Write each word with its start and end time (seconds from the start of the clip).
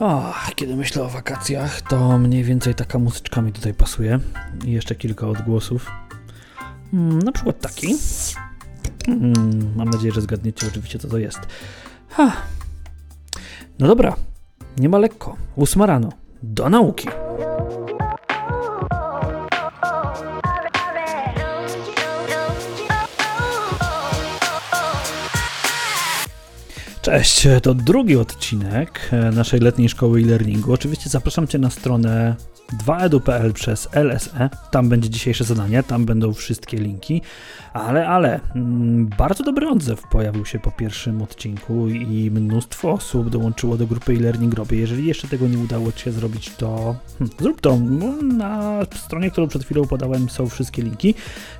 O, 0.00 0.34
kiedy 0.54 0.76
myślę 0.76 1.02
o 1.02 1.08
wakacjach, 1.08 1.82
to 1.82 2.18
mniej 2.18 2.44
więcej 2.44 2.74
taka 2.74 2.98
muzyczka 2.98 3.42
mi 3.42 3.52
tutaj 3.52 3.74
pasuje. 3.74 4.18
I 4.64 4.72
jeszcze 4.72 4.94
kilka 4.94 5.28
odgłosów. 5.28 5.90
Mm, 6.92 7.18
na 7.18 7.32
przykład 7.32 7.60
taki. 7.60 7.96
Mm, 9.08 9.72
mam 9.76 9.90
nadzieję, 9.90 10.12
że 10.12 10.20
zgadniecie 10.20 10.66
oczywiście, 10.66 10.98
co 10.98 11.08
to 11.08 11.18
jest. 11.18 11.40
Ha. 12.08 12.32
No 13.78 13.86
dobra, 13.86 14.16
nie 14.78 14.88
ma 14.88 14.98
lekko. 14.98 15.36
Ósma 15.56 15.86
rano. 15.86 16.08
Do 16.42 16.68
nauki. 16.68 17.08
Cześć, 27.04 27.48
to 27.62 27.74
drugi 27.74 28.16
odcinek 28.16 29.08
e, 29.12 29.30
naszej 29.30 29.60
letniej 29.60 29.88
szkoły 29.88 30.20
e-learningu. 30.20 30.72
Oczywiście 30.72 31.10
zapraszam 31.10 31.46
Cię 31.46 31.58
na 31.58 31.70
stronę 31.70 32.36
2edu.pl 32.86 33.52
przez 33.52 33.88
LSE. 33.92 34.50
Tam 34.70 34.88
będzie 34.88 35.10
dzisiejsze 35.10 35.44
zadanie, 35.44 35.82
tam 35.82 36.04
będą 36.04 36.32
wszystkie 36.32 36.76
linki. 36.76 37.22
Ale, 37.72 38.08
ale, 38.08 38.40
mm, 38.54 39.06
bardzo 39.18 39.44
dobry 39.44 39.68
odzew 39.68 40.02
pojawił 40.10 40.46
się 40.46 40.58
po 40.58 40.70
pierwszym 40.70 41.22
odcinku 41.22 41.88
i 41.88 42.30
mnóstwo 42.30 42.92
osób 42.92 43.30
dołączyło 43.30 43.76
do 43.76 43.86
grupy 43.86 44.12
e-learning 44.12 44.54
robię. 44.54 44.78
Jeżeli 44.78 45.06
jeszcze 45.06 45.28
tego 45.28 45.48
nie 45.48 45.58
udało 45.58 45.92
Ci 45.92 46.04
się 46.04 46.12
zrobić, 46.12 46.50
to 46.56 46.96
hmm, 47.18 47.36
zrób 47.40 47.60
to. 47.60 47.78
No, 47.80 48.12
na 48.22 48.80
stronie, 48.94 49.30
którą 49.30 49.48
przed 49.48 49.64
chwilą 49.64 49.86
podałem, 49.86 50.28
są 50.28 50.48
wszystkie 50.48 50.82
linki, 50.82 51.14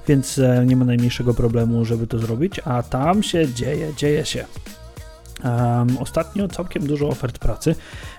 więc 0.08 0.38
e, 0.38 0.64
nie 0.66 0.76
ma 0.76 0.84
najmniejszego 0.84 1.34
problemu, 1.34 1.84
żeby 1.84 2.06
to 2.06 2.18
zrobić. 2.18 2.60
A 2.64 2.82
tam 2.82 3.22
się 3.22 3.48
dzieje, 3.54 3.94
dzieje 3.96 4.24
się. 4.24 4.44
Ostatnio 6.00 6.48
całkiem 6.48 6.86
dużo 6.86 7.08
ofert 7.08 7.38
pracy, 7.38 7.74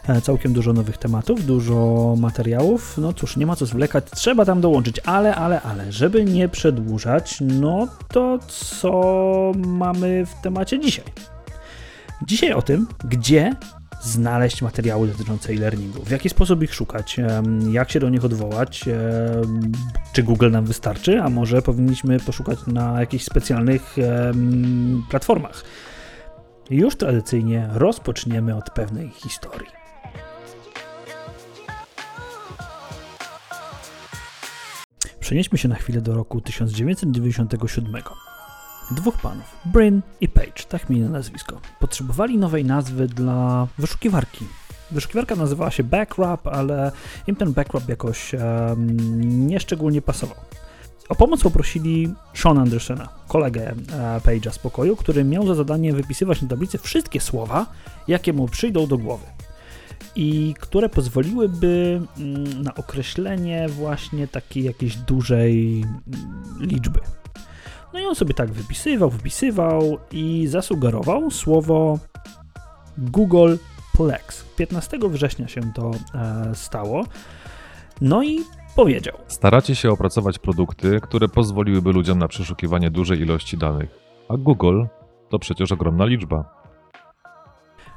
e, 0.08 0.22
całkiem 0.22 0.54
dużo 0.54 0.73
nowych 0.73 0.98
tematów, 0.98 1.45
dużo 1.45 2.16
materiałów. 2.18 2.98
No 2.98 3.14
cóż, 3.14 3.38
nie 3.38 3.45
ma 3.45 3.56
co 3.56 3.66
zwlekać, 3.66 4.06
trzeba 4.12 4.45
tam 4.45 4.62
dołączyć, 4.62 5.00
ale, 5.06 5.36
ale, 5.36 5.62
ale, 5.62 5.92
żeby 5.92 6.26
nie 6.26 6.50
przedłużać, 6.50 7.38
no 7.42 7.88
to 8.08 8.40
co 8.48 9.52
mamy 9.56 10.26
w 10.26 10.42
temacie 10.42 10.80
dzisiaj? 10.80 11.06
Dzisiaj 12.28 12.53
o 12.53 12.62
tym, 12.62 12.88
gdzie 13.09 13.56
znaleźć 14.02 14.62
materiały 14.62 15.08
dotyczące 15.08 15.53
e-learningu, 15.53 16.03
w 16.03 16.12
jaki 16.12 16.30
sposób 16.30 16.64
ich 16.64 16.73
szukać, 16.73 17.18
jak 17.72 17.92
się 17.92 18.00
do 18.00 18.09
nich 18.09 18.26
odwołać, 18.26 18.84
czy 20.14 20.23
Google 20.23 20.52
nam 20.52 20.66
wystarczy, 20.66 21.22
a 21.22 21.30
może 21.30 21.62
powinniśmy 21.62 22.20
poszukać 22.20 22.59
na 22.68 23.00
jakichś 23.00 23.26
specjalnych 23.26 23.96
platformach. 25.09 25.64
Już 26.70 26.96
tradycyjnie 26.96 27.70
rozpoczniemy 27.74 28.56
od 28.56 28.70
pewnej 28.70 29.10
historii. 29.10 29.68
Przenieśmy 35.20 35.58
się 35.58 35.68
na 35.68 35.76
chwilę 35.76 36.02
do 36.02 36.14
roku 36.14 36.42
1997. 36.42 37.96
Dwóch 38.92 39.18
panów, 39.22 39.56
Bryn 39.66 40.02
i 40.22 40.30
Page, 40.30 40.64
tak 40.70 40.90
mi 40.90 41.00
na 41.00 41.10
nazwisko, 41.10 41.62
potrzebowali 41.80 42.38
nowej 42.38 42.66
nazwy 42.66 43.08
dla 43.08 43.68
wyszukiwarki. 43.78 44.46
Wyszukiwarka 44.92 45.36
nazywała 45.36 45.72
się 45.72 45.84
Backrap, 45.84 46.48
ale 46.48 46.92
im 47.28 47.36
ten 47.36 47.54
Backrap 47.54 47.90
jakoś 47.90 48.34
um, 48.34 49.48
nieszczególnie 49.48 50.02
pasował. 50.02 50.38
O 51.09 51.16
pomoc 51.16 51.44
poprosili 51.44 52.14
Sean 52.34 52.58
Andersona, 52.58 53.09
kolegę 53.28 53.72
e, 53.72 53.75
Page'a 54.20 54.52
z 54.52 54.59
pokoju, 54.59 54.95
który 54.95 55.23
miał 55.23 55.47
za 55.47 55.56
zadanie 55.56 55.94
wypisywać 55.94 56.42
na 56.42 56.47
tablicy 56.47 56.78
wszystkie 56.78 57.22
słowa, 57.22 57.66
jakie 58.08 58.34
mu 58.34 58.47
przyjdą 58.47 58.88
do 58.88 58.97
głowy 58.97 59.25
i 60.16 60.56
które 60.59 60.90
pozwoliłyby 60.90 62.02
mm, 62.18 62.63
na 62.63 62.75
określenie 62.75 63.69
właśnie 63.69 64.28
takiej 64.28 64.63
jakiejś 64.63 64.96
dużej 64.96 65.81
mm, 65.81 66.44
liczby. 66.59 67.00
No 67.94 68.00
i 68.00 68.06
on 68.06 68.16
sobie 68.16 68.34
tak 68.34 68.51
wypisywał, 68.51 69.09
wypisywał 69.09 69.97
i 70.12 70.47
zasugerował 70.47 71.31
słowo 71.31 72.00
Google 72.97 73.56
Plex. 73.94 74.46
15 74.57 75.00
września 75.09 75.47
się 75.47 75.62
to 75.74 75.91
e, 75.91 76.56
stało. 76.56 77.06
No 78.01 78.24
i 78.24 78.40
powiedział. 78.75 79.18
Staracie 79.28 79.75
się 79.75 79.91
opracować 79.91 80.40
produkty, 80.40 81.00
które 81.02 81.28
pozwoliłyby 81.28 81.91
ludziom 81.91 82.19
na 82.19 82.28
przeszukiwanie 82.28 82.91
dużej 82.91 83.22
ilości 83.22 83.58
danych. 83.58 83.90
A 84.30 84.38
Google 84.38 84.84
to 85.30 85.40
przecież 85.40 85.72
ogromna 85.72 86.06
liczba. 86.06 86.66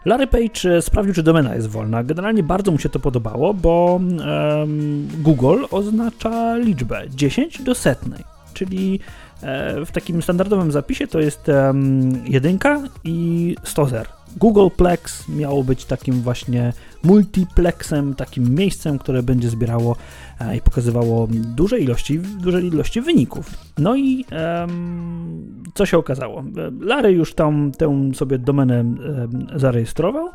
Larry 0.04 0.26
Page 0.26 0.76
e, 0.76 0.82
sprawdził, 0.82 1.14
czy 1.14 1.22
domena 1.22 1.54
jest 1.54 1.68
wolna. 1.68 2.04
Generalnie 2.04 2.42
bardzo 2.42 2.70
mu 2.70 2.78
się 2.78 2.88
to 2.88 3.00
podobało, 3.00 3.54
bo 3.54 4.00
um, 4.00 5.08
Google 5.18 5.64
oznacza 5.70 6.56
liczbę 6.56 7.02
10 7.10 7.62
do 7.62 7.74
setnej, 7.74 8.24
czyli 8.54 9.00
e, 9.42 9.84
w 9.84 9.92
takim 9.92 10.22
standardowym 10.22 10.72
zapisie 10.72 11.06
to 11.06 11.20
jest 11.20 11.48
um, 11.48 12.26
jedynka 12.26 12.82
i 13.04 13.56
100 13.64 13.86
zer. 13.86 14.08
Googleplex 14.36 15.28
miało 15.28 15.64
być 15.64 15.84
takim 15.84 16.14
właśnie 16.14 16.72
multiplexem, 17.04 18.14
takim 18.14 18.54
miejscem, 18.54 18.98
które 18.98 19.22
będzie 19.22 19.50
zbierało 19.50 19.96
e, 20.40 20.56
i 20.56 20.60
pokazywało 20.60 21.28
duże 21.30 21.78
ilości, 21.78 22.18
duże 22.18 22.62
ilości 22.62 23.00
wyników. 23.00 23.50
No 23.78 23.96
i 23.96 24.24
um, 24.60 25.64
co 25.74 25.86
się 25.86 25.98
okazało? 25.98 26.44
Larry 26.80 27.12
już 27.12 27.34
tam 27.34 27.72
tę 27.72 28.10
sobie 28.14 28.38
domenę 28.38 28.78
um, 28.78 29.46
zarejestrował 29.54 30.28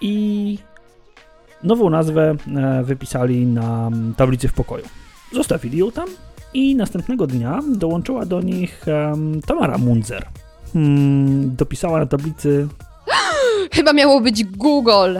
i 0.00 0.58
nową 1.62 1.90
nazwę 1.90 2.36
e, 2.56 2.82
wypisali 2.84 3.46
na 3.46 3.90
tablicy 4.16 4.48
w 4.48 4.52
pokoju. 4.52 4.84
Zostawili 5.32 5.78
ją 5.78 5.92
tam 5.92 6.08
i 6.54 6.76
następnego 6.76 7.26
dnia 7.26 7.60
dołączyła 7.76 8.26
do 8.26 8.40
nich 8.40 8.84
um, 8.86 9.40
Tamara 9.42 9.78
Munzer. 9.78 10.26
Hmm, 10.72 11.56
dopisała 11.56 11.98
na 11.98 12.06
tablicy 12.06 12.68
Chyba 13.74 13.92
miało 13.92 14.20
być 14.20 14.44
Google. 14.44 15.18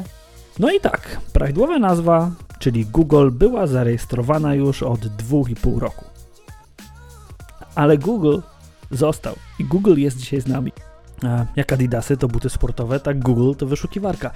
No 0.59 0.71
i 0.71 0.81
tak, 0.81 1.21
prawidłowa 1.33 1.79
nazwa, 1.79 2.31
czyli 2.59 2.87
Google, 2.87 3.31
była 3.31 3.67
zarejestrowana 3.67 4.55
już 4.55 4.83
od 4.83 5.01
2,5 5.01 5.79
roku. 5.79 6.05
Ale 7.75 7.99
Google 7.99 8.39
został 8.91 9.35
i 9.59 9.65
Google 9.65 9.95
jest 9.97 10.17
dzisiaj 10.17 10.41
z 10.41 10.47
nami. 10.47 10.73
Jak 11.57 11.73
Adidasy 11.73 12.17
to 12.17 12.29
buty 12.29 12.51
sportowe, 12.51 13.01
tak 13.01 13.21
Google 13.21 13.53
to 13.59 13.67
wyszukiwarka. 13.67 14.31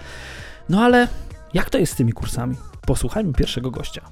No 0.68 0.80
ale 0.80 1.08
jak 1.54 1.70
to 1.70 1.78
jest 1.78 1.92
z 1.92 1.96
tymi 1.96 2.12
kursami? 2.12 2.56
Posłuchajmy 2.86 3.32
pierwszego 3.32 3.70
gościa. 3.70 4.02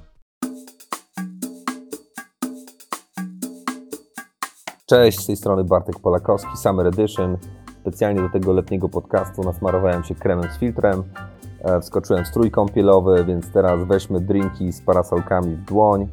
Cześć, 4.85 5.19
z 5.19 5.25
tej 5.25 5.37
strony 5.37 5.63
Bartek 5.63 5.99
Polakowski, 5.99 6.57
Summer 6.57 6.87
Edition. 6.87 7.37
Specjalnie 7.81 8.21
do 8.21 8.29
tego 8.29 8.53
letniego 8.53 8.89
podcastu 8.89 9.43
nasmarowałem 9.43 10.03
się 10.03 10.15
kremem 10.15 10.51
z 10.51 10.59
filtrem, 10.59 11.03
wskoczyłem 11.81 12.23
w 12.23 12.27
strój 12.27 12.51
kąpielowy, 12.51 13.25
więc 13.25 13.51
teraz 13.51 13.83
weźmy 13.83 14.19
drinki 14.19 14.71
z 14.71 14.81
parasolkami 14.81 15.55
w 15.55 15.65
dłoń 15.65 16.07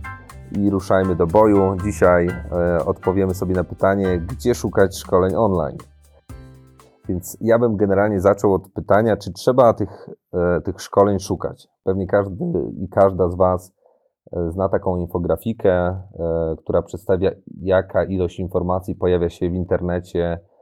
i 0.52 0.70
ruszajmy 0.70 1.16
do 1.16 1.26
boju. 1.26 1.76
Dzisiaj 1.84 2.28
e, 2.28 2.84
odpowiemy 2.84 3.34
sobie 3.34 3.54
na 3.54 3.64
pytanie, 3.64 4.18
gdzie 4.18 4.54
szukać 4.54 4.98
szkoleń 4.98 5.34
online. 5.36 5.76
Więc 7.08 7.38
ja 7.40 7.58
bym 7.58 7.76
generalnie 7.76 8.20
zaczął 8.20 8.54
od 8.54 8.72
pytania, 8.72 9.16
czy 9.16 9.32
trzeba 9.32 9.74
tych, 9.74 10.08
e, 10.34 10.60
tych 10.60 10.80
szkoleń 10.80 11.18
szukać. 11.18 11.68
Pewnie 11.84 12.06
każdy 12.06 12.44
i 12.80 12.88
każda 12.88 13.28
z 13.28 13.34
Was 13.34 13.72
zna 14.48 14.68
taką 14.68 14.96
infografikę, 14.96 16.02
która 16.58 16.82
przedstawia, 16.82 17.30
jaka 17.62 18.04
ilość 18.04 18.38
informacji 18.38 18.94
pojawia 18.94 19.30
się 19.30 19.50
w 19.50 19.54
internecie 19.54 20.40
E, 20.44 20.53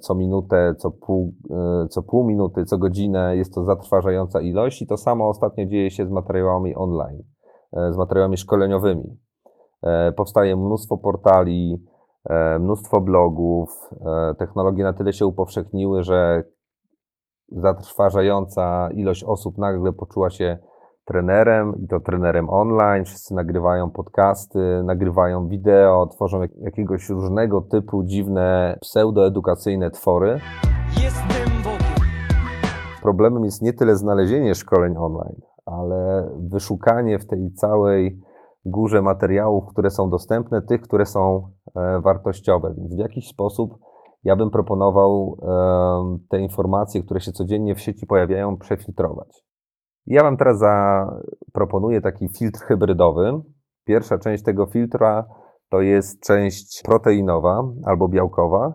co 0.00 0.14
minutę, 0.14 0.74
co 0.78 0.90
pół, 0.90 1.34
e, 1.50 1.88
co 1.88 2.02
pół 2.02 2.24
minuty, 2.24 2.64
co 2.64 2.78
godzinę. 2.78 3.36
Jest 3.36 3.54
to 3.54 3.64
zatrważająca 3.64 4.40
ilość 4.40 4.82
i 4.82 4.86
to 4.86 4.96
samo 4.96 5.28
ostatnio 5.28 5.66
dzieje 5.66 5.90
się 5.90 6.06
z 6.06 6.10
materiałami 6.10 6.74
online, 6.74 7.22
e, 7.72 7.92
z 7.92 7.96
materiałami 7.96 8.36
szkoleniowymi. 8.36 9.18
Powstaje 10.16 10.56
mnóstwo 10.56 10.98
portali, 10.98 11.84
mnóstwo 12.60 13.00
blogów. 13.00 13.90
Technologie 14.38 14.84
na 14.84 14.92
tyle 14.92 15.12
się 15.12 15.26
upowszechniły, 15.26 16.02
że 16.02 16.44
zatrważająca 17.48 18.90
ilość 18.90 19.24
osób 19.24 19.58
nagle 19.58 19.92
poczuła 19.92 20.30
się 20.30 20.58
trenerem 21.04 21.74
i 21.84 21.88
to 21.88 22.00
trenerem 22.00 22.50
online. 22.50 23.04
Wszyscy 23.04 23.34
nagrywają 23.34 23.90
podcasty, 23.90 24.82
nagrywają 24.84 25.48
wideo, 25.48 26.06
tworzą 26.06 26.40
jakiegoś 26.60 27.08
różnego 27.08 27.60
typu 27.60 28.04
dziwne 28.04 28.78
pseudoedukacyjne 28.80 29.90
twory. 29.90 30.40
Jestem 31.02 31.62
Bogiem. 31.64 32.08
Problemem 33.02 33.44
jest 33.44 33.62
nie 33.62 33.72
tyle 33.72 33.96
znalezienie 33.96 34.54
szkoleń 34.54 34.94
online, 34.96 35.40
ale 35.66 36.30
wyszukanie 36.38 37.18
w 37.18 37.26
tej 37.26 37.52
całej 37.52 38.20
górze 38.64 39.02
materiałów, 39.02 39.64
które 39.66 39.90
są 39.90 40.10
dostępne, 40.10 40.62
tych, 40.62 40.80
które 40.80 41.06
są 41.06 41.48
e, 41.76 42.00
wartościowe. 42.00 42.74
Więc 42.78 42.94
w 42.94 42.98
jakiś 42.98 43.28
sposób 43.28 43.78
ja 44.24 44.36
bym 44.36 44.50
proponował 44.50 45.38
em, 45.42 46.18
te 46.28 46.40
informacje, 46.40 47.02
które 47.02 47.20
się 47.20 47.32
codziennie 47.32 47.74
w 47.74 47.80
sieci 47.80 48.06
pojawiają, 48.06 48.56
przefiltrować. 48.56 49.44
Ja 50.06 50.22
Wam 50.22 50.36
teraz 50.36 50.58
zaproponuję 50.58 52.00
taki 52.00 52.28
filtr 52.28 52.60
hybrydowy. 52.60 53.40
Pierwsza 53.84 54.18
część 54.18 54.42
tego 54.44 54.66
filtra 54.66 55.24
to 55.70 55.80
jest 55.80 56.22
część 56.22 56.82
proteinowa 56.82 57.62
albo 57.84 58.08
białkowa 58.08 58.74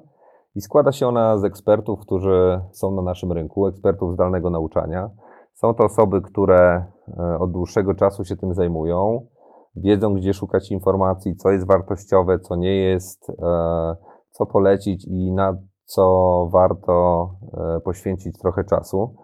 i 0.56 0.62
składa 0.62 0.92
się 0.92 1.08
ona 1.08 1.38
z 1.38 1.44
ekspertów, 1.44 2.00
którzy 2.00 2.62
są 2.72 2.92
na 2.92 3.02
naszym 3.02 3.32
rynku, 3.32 3.68
ekspertów 3.68 4.14
zdalnego 4.14 4.50
nauczania. 4.50 5.10
Są 5.54 5.74
to 5.74 5.84
osoby, 5.84 6.22
które 6.22 6.86
e, 7.20 7.40
od 7.40 7.52
dłuższego 7.52 7.94
czasu 7.94 8.26
się 8.26 8.38
tym 8.38 8.54
zajmują, 8.54 9.28
wiedzą, 9.76 10.14
gdzie 10.14 10.34
szukać 10.34 10.72
informacji, 10.72 11.36
co 11.36 11.52
jest 11.52 11.68
wartościowe, 11.68 12.40
co 12.40 12.56
nie 12.56 12.76
jest, 12.76 13.30
e, 13.30 13.96
co 14.32 14.46
polecić 14.46 15.06
i 15.08 15.32
na 15.32 15.58
co 15.86 16.50
warto 16.52 17.30
e, 17.54 17.80
poświęcić 17.80 18.40
trochę 18.40 18.64
czasu. 18.64 19.16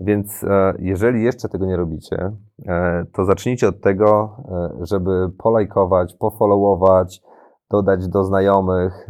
Więc 0.00 0.44
e, 0.44 0.74
jeżeli 0.78 1.24
jeszcze 1.24 1.48
tego 1.48 1.66
nie 1.66 1.76
robicie, 1.76 2.32
e, 2.66 3.04
to 3.12 3.24
zacznijcie 3.24 3.68
od 3.68 3.80
tego, 3.80 4.36
e, 4.48 4.86
żeby 4.86 5.30
polajkować, 5.38 6.14
pofollowować, 6.14 7.22
dodać 7.70 8.08
do 8.08 8.24
znajomych 8.24 9.08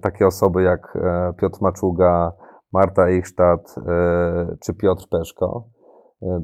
takie 0.00 0.26
osoby 0.26 0.62
jak 0.62 0.98
Piotr 1.36 1.58
Maczuga, 1.60 2.32
Marta 2.72 3.08
Eichstadt 3.08 3.74
czy 4.60 4.74
Piotr 4.74 5.08
Peszko. 5.10 5.64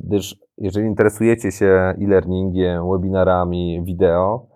Gdyż 0.05 0.37
jeżeli 0.59 0.87
interesujecie 0.87 1.53
się 1.53 1.95
e-learningiem, 2.01 2.91
webinarami, 2.91 3.83
wideo, 3.85 4.47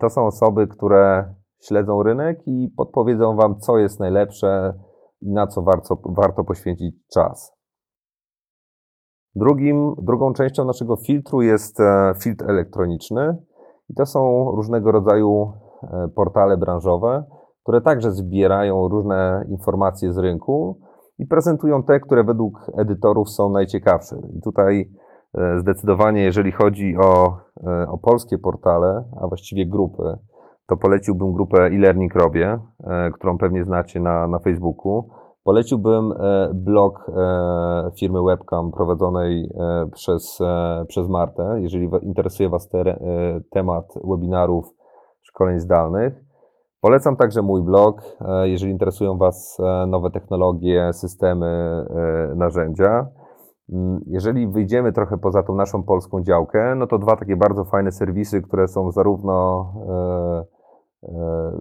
to 0.00 0.10
są 0.10 0.26
osoby, 0.26 0.66
które 0.66 1.34
śledzą 1.62 2.02
rynek 2.02 2.38
i 2.46 2.68
podpowiedzą 2.76 3.36
Wam, 3.36 3.60
co 3.60 3.78
jest 3.78 4.00
najlepsze 4.00 4.74
i 5.20 5.32
na 5.32 5.46
co 5.46 5.62
warto, 5.62 5.98
warto 6.04 6.44
poświęcić 6.44 6.94
czas. 7.14 7.61
Drugim, 9.34 9.94
drugą 9.98 10.32
częścią 10.32 10.64
naszego 10.64 10.96
filtru 10.96 11.42
jest 11.42 11.80
e, 11.80 12.14
filtr 12.22 12.50
elektroniczny 12.50 13.36
i 13.90 13.94
to 13.94 14.06
są 14.06 14.50
różnego 14.50 14.92
rodzaju 14.92 15.52
e, 15.82 16.08
portale 16.14 16.56
branżowe, 16.56 17.24
które 17.62 17.80
także 17.80 18.10
zbierają 18.10 18.88
różne 18.88 19.44
informacje 19.48 20.12
z 20.12 20.18
rynku 20.18 20.80
i 21.18 21.26
prezentują 21.26 21.82
te, 21.82 22.00
które 22.00 22.24
według 22.24 22.70
edytorów 22.78 23.30
są 23.30 23.50
najciekawsze. 23.50 24.16
I 24.38 24.40
tutaj 24.40 24.90
e, 25.34 25.58
zdecydowanie, 25.58 26.22
jeżeli 26.22 26.52
chodzi 26.52 26.96
o, 26.96 27.36
o 27.88 27.98
polskie 27.98 28.38
portale, 28.38 29.04
a 29.20 29.28
właściwie 29.28 29.66
grupy, 29.66 30.18
to 30.66 30.76
poleciłbym 30.76 31.32
grupę 31.32 31.66
e-learning 31.66 32.14
robię, 32.14 32.58
którą 33.14 33.38
pewnie 33.38 33.64
znacie 33.64 34.00
na, 34.00 34.28
na 34.28 34.38
Facebooku. 34.38 35.08
Poleciłbym 35.44 36.12
e, 36.12 36.50
blog 36.54 37.06
e, 37.08 37.90
firmy 37.98 38.18
Webcam 38.22 38.72
prowadzonej 38.72 39.50
e, 39.54 39.90
przez, 39.92 40.38
przez 40.88 41.08
Martę, 41.08 41.56
jeżeli 41.60 41.90
interesuje 42.02 42.48
Was 42.48 42.68
te, 42.68 42.98
temat 43.50 43.94
webinarów, 44.04 44.74
szkoleń 45.22 45.60
zdalnych. 45.60 46.24
Polecam 46.80 47.16
także 47.16 47.42
mój 47.42 47.62
blog, 47.62 48.02
jeżeli 48.42 48.72
interesują 48.72 49.18
Was 49.18 49.58
nowe 49.86 50.10
technologie, 50.10 50.92
systemy, 50.92 51.84
narzędzia. 52.36 53.06
Mm, 53.72 54.00
Jeżeli 54.06 54.48
wyjdziemy 54.48 54.92
trochę 54.92 55.18
poza 55.18 55.42
tą 55.42 55.54
naszą 55.54 55.82
polską 55.82 56.22
działkę, 56.22 56.74
no 56.74 56.86
to 56.86 56.98
dwa 56.98 57.16
takie 57.16 57.36
bardzo 57.36 57.64
fajne 57.64 57.92
serwisy, 57.92 58.42
które 58.42 58.68
są 58.68 58.90
zarówno 58.90 59.66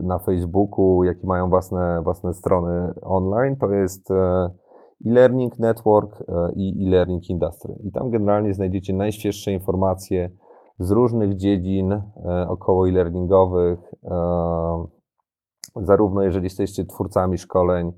na 0.02 0.20
Facebooku, 0.20 1.04
jak 1.04 1.24
i 1.24 1.28
mają 1.28 1.50
własne, 1.50 2.02
własne 2.04 2.34
strony 2.34 2.94
online, 3.02 3.56
to 3.56 3.70
jest 3.70 4.12
e, 4.12 4.50
e-learning 5.06 5.60
network 5.60 6.22
e, 6.22 6.52
i 6.56 6.88
e-learning 6.88 7.30
industry. 7.30 7.76
I 7.84 7.92
tam 7.92 8.10
generalnie 8.10 8.54
znajdziecie 8.54 8.94
najświeższe 8.94 9.52
informacje 9.52 10.30
z 10.80 10.92
różnych 10.92 11.36
dziedzin 11.36 11.92
e, 11.92 12.02
około 12.50 12.90
e-learningowych, 12.90 13.80
e, 14.04 14.86
zarówno 15.76 16.22
jeżeli 16.22 16.44
jesteście 16.44 16.86
twórcami 16.86 17.38
szkoleń, 17.38 17.92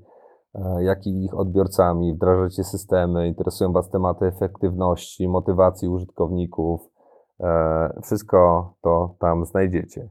e, 0.54 0.84
jak 0.84 1.06
i 1.06 1.24
ich 1.24 1.38
odbiorcami, 1.38 2.14
wdrażacie 2.14 2.64
systemy, 2.64 3.28
interesują 3.28 3.72
Was 3.72 3.90
tematy 3.90 4.26
efektywności, 4.26 5.28
motywacji 5.28 5.88
użytkowników, 5.88 6.90
e, 7.40 8.00
wszystko 8.02 8.72
to 8.80 9.14
tam 9.18 9.44
znajdziecie. 9.44 10.08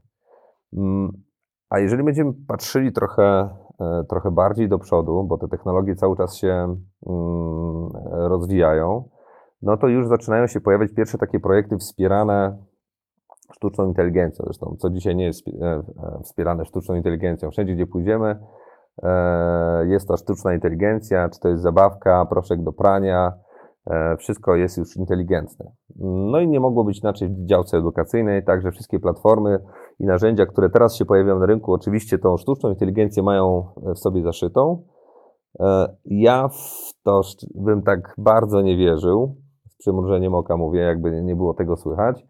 A 1.74 1.78
jeżeli 1.78 2.02
będziemy 2.02 2.32
patrzyli 2.48 2.92
trochę, 2.92 3.48
e, 3.80 4.04
trochę 4.08 4.30
bardziej 4.30 4.68
do 4.68 4.78
przodu, 4.78 5.24
bo 5.24 5.38
te 5.38 5.48
technologie 5.48 5.94
cały 5.94 6.16
czas 6.16 6.36
się 6.36 6.76
mm, 7.06 7.88
rozwijają, 8.10 9.08
no 9.62 9.76
to 9.76 9.88
już 9.88 10.08
zaczynają 10.08 10.46
się 10.46 10.60
pojawiać 10.60 10.90
pierwsze 10.96 11.18
takie 11.18 11.40
projekty 11.40 11.78
wspierane 11.78 12.58
sztuczną 13.52 13.86
inteligencją. 13.86 14.44
Zresztą, 14.44 14.76
co 14.78 14.90
dzisiaj 14.90 15.16
nie 15.16 15.24
jest 15.24 15.48
e, 15.48 15.52
e, 15.52 15.82
wspierane 16.22 16.64
sztuczną 16.64 16.94
inteligencją. 16.94 17.50
Wszędzie, 17.50 17.74
gdzie 17.74 17.86
pójdziemy, 17.86 18.38
jest 19.86 20.08
to 20.08 20.16
sztuczna 20.16 20.54
inteligencja, 20.54 21.28
czy 21.28 21.40
to 21.40 21.48
jest 21.48 21.62
zabawka, 21.62 22.26
proszek 22.26 22.62
do 22.62 22.72
prania, 22.72 23.32
wszystko 24.18 24.56
jest 24.56 24.78
już 24.78 24.96
inteligentne. 24.96 25.72
No 26.32 26.40
i 26.40 26.48
nie 26.48 26.60
mogło 26.60 26.84
być 26.84 27.00
inaczej 27.00 27.28
w 27.28 27.46
działce 27.46 27.78
edukacyjnej, 27.78 28.44
także 28.44 28.70
wszystkie 28.70 29.00
platformy 29.00 29.58
i 29.98 30.06
narzędzia, 30.06 30.46
które 30.46 30.70
teraz 30.70 30.96
się 30.96 31.04
pojawiają 31.04 31.38
na 31.38 31.46
rynku, 31.46 31.72
oczywiście 31.72 32.18
tą 32.18 32.36
sztuczną 32.36 32.70
inteligencję 32.70 33.22
mają 33.22 33.66
w 33.94 33.98
sobie 33.98 34.22
zaszytą. 34.22 34.82
E, 35.60 35.96
Ja 36.04 36.48
w 36.48 36.92
to 37.04 37.20
bym 37.54 37.82
tak 37.82 38.14
bardzo 38.18 38.60
nie 38.62 38.76
wierzył, 38.76 39.36
z 39.68 39.76
przymrużeniem 39.78 40.34
oka 40.34 40.56
mówię, 40.56 40.80
jakby 40.80 41.22
nie 41.22 41.36
było 41.36 41.54
tego 41.54 41.76
słychać. 41.76 42.26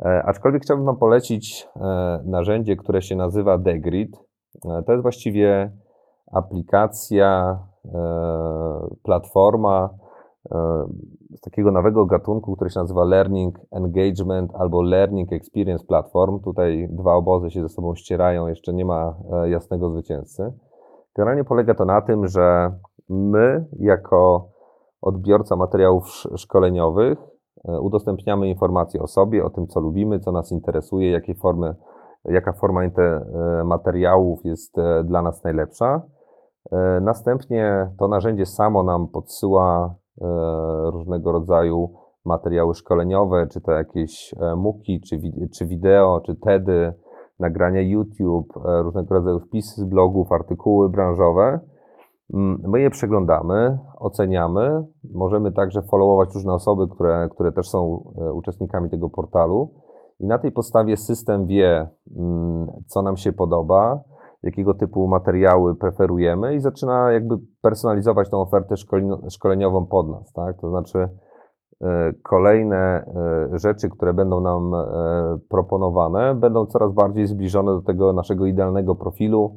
E, 0.00 0.22
Aczkolwiek 0.26 0.62
chciałbym 0.62 0.86
Wam 0.86 0.96
polecić 0.96 1.68
e, 1.76 1.80
narzędzie, 2.26 2.76
które 2.76 3.02
się 3.02 3.16
nazywa 3.16 3.58
Degrid. 3.58 4.16
E, 4.64 4.82
To 4.82 4.92
jest 4.92 5.02
właściwie 5.02 5.72
aplikacja, 6.32 7.58
e, 7.84 7.98
platforma 9.02 9.90
e, 9.92 10.07
z 11.34 11.40
takiego 11.40 11.72
nowego 11.72 12.06
gatunku, 12.06 12.56
który 12.56 12.70
się 12.70 12.80
nazywa 12.80 13.04
Learning 13.04 13.58
Engagement 13.70 14.54
albo 14.54 14.82
Learning 14.82 15.32
Experience 15.32 15.86
Platform. 15.86 16.40
Tutaj 16.40 16.88
dwa 16.90 17.14
obozy 17.14 17.50
się 17.50 17.62
ze 17.62 17.68
sobą 17.68 17.94
ścierają, 17.94 18.46
jeszcze 18.46 18.72
nie 18.72 18.84
ma 18.84 19.14
e, 19.32 19.50
jasnego 19.50 19.90
zwycięzcy. 19.90 20.52
Generalnie 21.16 21.44
polega 21.44 21.74
to 21.74 21.84
na 21.84 22.00
tym, 22.00 22.26
że 22.26 22.72
my, 23.08 23.66
jako 23.78 24.48
odbiorca 25.02 25.56
materiałów 25.56 26.04
sz- 26.06 26.40
szkoleniowych, 26.40 27.18
e, 27.68 27.80
udostępniamy 27.80 28.48
informacje 28.48 29.02
o 29.02 29.06
sobie, 29.06 29.44
o 29.44 29.50
tym, 29.50 29.66
co 29.66 29.80
lubimy, 29.80 30.20
co 30.20 30.32
nas 30.32 30.52
interesuje, 30.52 31.10
jakie 31.10 31.34
formy, 31.34 31.74
jaka 32.24 32.52
forma 32.52 32.84
e, 32.84 32.90
materiałów 33.64 34.44
jest 34.44 34.76
dla 35.04 35.22
nas 35.22 35.44
najlepsza. 35.44 36.02
Następnie 37.00 37.90
to 37.98 38.08
narzędzie 38.08 38.46
samo 38.46 38.82
nam 38.82 39.08
podsyła 39.08 39.94
różnego 40.92 41.32
rodzaju 41.32 41.90
materiały 42.24 42.74
szkoleniowe, 42.74 43.46
czy 43.46 43.60
to 43.60 43.72
jakieś 43.72 44.34
e, 44.40 44.56
muki, 44.56 45.00
czy, 45.00 45.20
czy 45.54 45.66
wideo, 45.66 46.20
czy 46.26 46.36
TEDy, 46.36 46.92
nagrania 47.38 47.80
YouTube, 47.80 48.56
e, 48.56 48.82
różnego 48.82 49.14
rodzaju 49.14 49.40
wpisy 49.40 49.80
z 49.80 49.84
blogów, 49.84 50.32
artykuły 50.32 50.88
branżowe. 50.88 51.60
Mm, 52.34 52.62
My 52.66 52.80
je 52.80 52.90
przeglądamy, 52.90 53.78
oceniamy. 53.98 54.84
Możemy 55.14 55.52
także 55.52 55.82
followować 55.82 56.34
różne 56.34 56.52
osoby, 56.52 56.88
które, 56.88 57.28
które 57.30 57.52
też 57.52 57.68
są 57.68 58.12
e, 58.18 58.32
uczestnikami 58.32 58.90
tego 58.90 59.10
portalu. 59.10 59.70
I 60.20 60.26
na 60.26 60.38
tej 60.38 60.52
podstawie 60.52 60.96
system 60.96 61.46
wie, 61.46 61.88
mm, 62.16 62.66
co 62.86 63.02
nam 63.02 63.16
się 63.16 63.32
podoba, 63.32 64.00
jakiego 64.42 64.74
typu 64.74 65.08
materiały 65.08 65.74
preferujemy 65.76 66.54
i 66.54 66.60
zaczyna 66.60 67.12
jakby 67.12 67.34
personalizować 67.62 68.30
tą 68.30 68.40
ofertę 68.40 68.74
szkoleniową 69.30 69.86
pod 69.86 70.08
nas. 70.08 70.32
Tak? 70.32 70.56
To 70.60 70.70
znaczy, 70.70 71.08
e, 71.82 72.12
kolejne 72.22 72.76
e, 72.76 73.58
rzeczy, 73.58 73.88
które 73.88 74.14
będą 74.14 74.40
nam 74.40 74.74
e, 74.74 75.38
proponowane, 75.48 76.34
będą 76.34 76.66
coraz 76.66 76.92
bardziej 76.92 77.26
zbliżone 77.26 77.72
do 77.72 77.82
tego 77.82 78.12
naszego 78.12 78.46
idealnego 78.46 78.94
profilu, 78.94 79.56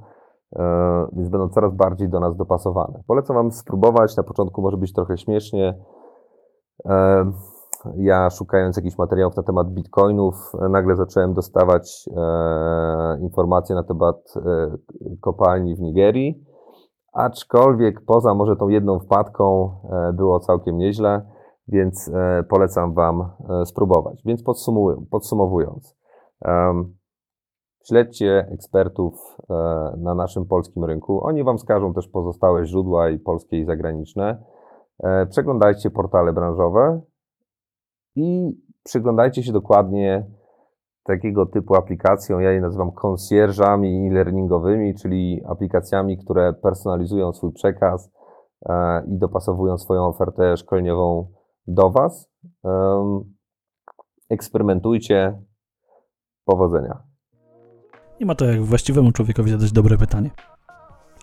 więc 1.13 1.29
będą 1.29 1.49
coraz 1.49 1.75
bardziej 1.75 2.09
do 2.09 2.19
nas 2.19 2.37
dopasowane. 2.37 3.03
Polecam 3.07 3.35
Wam 3.35 3.51
spróbować. 3.51 4.17
Na 4.17 4.23
początku 4.23 4.61
może 4.61 4.77
być 4.77 4.93
trochę 4.93 5.17
śmiesznie. 5.17 5.83
Ja 7.97 8.29
szukając 8.29 8.77
jakichś 8.77 8.97
materiałów 8.97 9.35
na 9.35 9.43
temat 9.43 9.67
bitcoinów, 9.67 10.51
nagle 10.69 10.95
zacząłem 10.95 11.33
dostawać 11.33 12.09
e, 12.17 13.19
informacje 13.21 13.75
na 13.75 13.83
temat 13.83 14.33
e, 14.35 14.77
kopalni 15.21 15.75
w 15.75 15.79
Nigerii. 15.79 16.45
Aczkolwiek 17.13 18.01
poza 18.05 18.33
może 18.33 18.55
tą 18.55 18.69
jedną 18.69 18.99
wpadką 18.99 19.71
e, 19.91 20.13
było 20.13 20.39
całkiem 20.39 20.77
nieźle, 20.77 21.21
więc 21.67 22.11
e, 22.13 22.43
polecam 22.49 22.93
Wam 22.93 23.21
e, 23.21 23.65
spróbować. 23.65 24.21
Więc 24.25 24.43
podsumowując, 25.11 25.95
Śledźcie 27.87 28.47
ekspertów 28.51 29.37
e, 29.49 29.53
na 29.97 30.15
naszym 30.15 30.45
polskim 30.45 30.85
rynku. 30.85 31.25
Oni 31.25 31.43
Wam 31.43 31.57
wskażą 31.57 31.93
też 31.93 32.07
pozostałe 32.07 32.65
źródła 32.65 33.09
i 33.09 33.19
polskie 33.19 33.59
i 33.59 33.65
zagraniczne. 33.65 34.43
Przeglądajcie 35.29 35.89
portale 35.89 36.33
branżowe 36.33 37.01
i 38.15 38.57
przyglądajcie 38.83 39.43
się 39.43 39.51
dokładnie 39.51 40.25
takiego 41.03 41.45
typu 41.45 41.75
aplikacją. 41.75 42.39
Ja 42.39 42.51
je 42.51 42.61
nazywam 42.61 42.91
concierge'ami 42.91 44.07
e-learningowymi, 44.07 44.95
czyli 44.95 45.41
aplikacjami, 45.45 46.17
które 46.17 46.53
personalizują 46.53 47.33
swój 47.33 47.53
przekaz 47.53 48.11
e, 48.65 49.03
i 49.07 49.17
dopasowują 49.17 49.77
swoją 49.77 50.07
ofertę 50.07 50.57
szkoleniową 50.57 51.31
do 51.67 51.89
Was. 51.89 52.31
Eksperymentujcie. 54.29 55.41
Powodzenia. 56.45 57.03
Nie 58.19 58.25
ma 58.25 58.35
to 58.35 58.45
jak 58.45 58.61
właściwemu 58.61 59.11
człowiekowi 59.11 59.51
zadać 59.51 59.71
dobre 59.71 59.97
pytanie. 59.97 60.29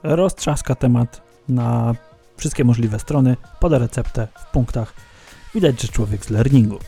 Roztrzaska 0.02 0.74
temat 0.74 1.22
na 1.48 1.94
wszystkie 2.36 2.64
możliwe 2.64 2.98
strony, 2.98 3.36
poda 3.60 3.78
receptę 3.78 4.28
w 4.34 4.52
punktach. 4.52 4.94
Widać, 5.58 5.82
że 5.82 5.88
człowiek 5.88 6.24
z 6.24 6.30
learningu. 6.30 6.78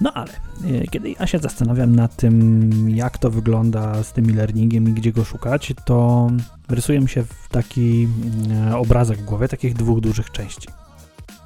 No 0.00 0.12
ale 0.12 0.32
e, 0.64 0.86
kiedy 0.90 1.10
ja 1.20 1.26
się 1.26 1.38
zastanawiam 1.38 1.96
nad 1.96 2.16
tym, 2.16 2.90
jak 2.90 3.18
to 3.18 3.30
wygląda 3.30 4.02
z 4.02 4.12
tym 4.12 4.30
e-learningiem 4.30 4.88
i 4.88 4.92
gdzie 4.92 5.12
go 5.12 5.24
szukać, 5.24 5.72
to 5.84 6.30
rysuje 6.68 7.00
mi 7.00 7.08
się 7.08 7.24
taki 7.50 8.08
mm, 8.46 8.74
obrazek 8.74 9.18
w 9.18 9.24
głowie 9.24 9.48
takich 9.48 9.74
dwóch 9.74 10.00
dużych 10.00 10.30
części. 10.30 10.68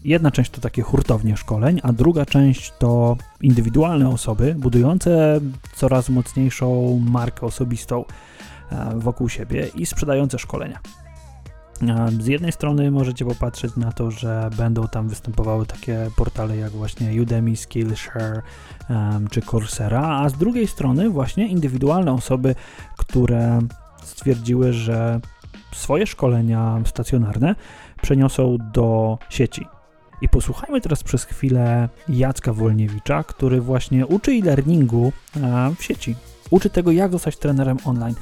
Jedna 0.05 0.31
część 0.31 0.51
to 0.51 0.61
takie 0.61 0.83
hurtownie 0.83 1.37
szkoleń, 1.37 1.81
a 1.83 1.93
druga 1.93 2.27
część 2.27 2.73
to 2.79 3.17
indywidualne 3.41 4.09
osoby 4.09 4.55
budujące 4.59 5.41
coraz 5.75 6.09
mocniejszą 6.09 6.99
markę 7.11 7.47
osobistą 7.47 8.05
e, 8.71 8.99
wokół 8.99 9.29
siebie 9.29 9.69
i 9.75 9.87
sprzedające 9.87 10.39
szkolenia. 10.39 10.81
Z 12.21 12.27
jednej 12.27 12.53
strony 12.53 12.91
możecie 12.91 13.25
popatrzeć 13.25 13.77
na 13.77 13.93
to, 13.93 14.11
że 14.11 14.51
będą 14.57 14.89
tam 14.89 15.09
występowały 15.09 15.67
takie 15.67 16.11
portale 16.17 16.57
jak 16.57 16.73
właśnie 16.73 17.23
Udemy, 17.23 17.57
Skillshare 17.57 18.43
um, 18.91 19.29
czy 19.29 19.43
Coursera, 19.43 20.21
a 20.21 20.29
z 20.29 20.33
drugiej 20.33 20.67
strony 20.67 21.11
właśnie 21.11 21.49
indywidualne 21.49 22.13
osoby, 22.13 22.55
które 22.97 23.59
stwierdziły, 24.03 24.73
że 24.73 25.21
swoje 25.73 26.07
szkolenia 26.07 26.81
stacjonarne 26.85 27.55
przeniosą 28.03 28.57
do 28.73 29.19
sieci. 29.31 29.67
I 30.21 30.29
posłuchajmy 30.29 30.81
teraz 30.81 31.03
przez 31.03 31.25
chwilę 31.25 31.89
Jacka 32.09 32.53
Wolniewicza, 32.53 33.25
który 33.25 33.61
właśnie 33.61 34.07
uczy 34.07 34.31
e-learningu 34.31 35.13
e, 35.37 35.75
w 35.79 35.85
sieci. 35.85 36.15
Uczy 36.51 36.71
tego, 36.71 36.93
jak 36.93 37.13
zostać 37.13 37.37
trenerem 37.37 37.77
online. 37.85 38.15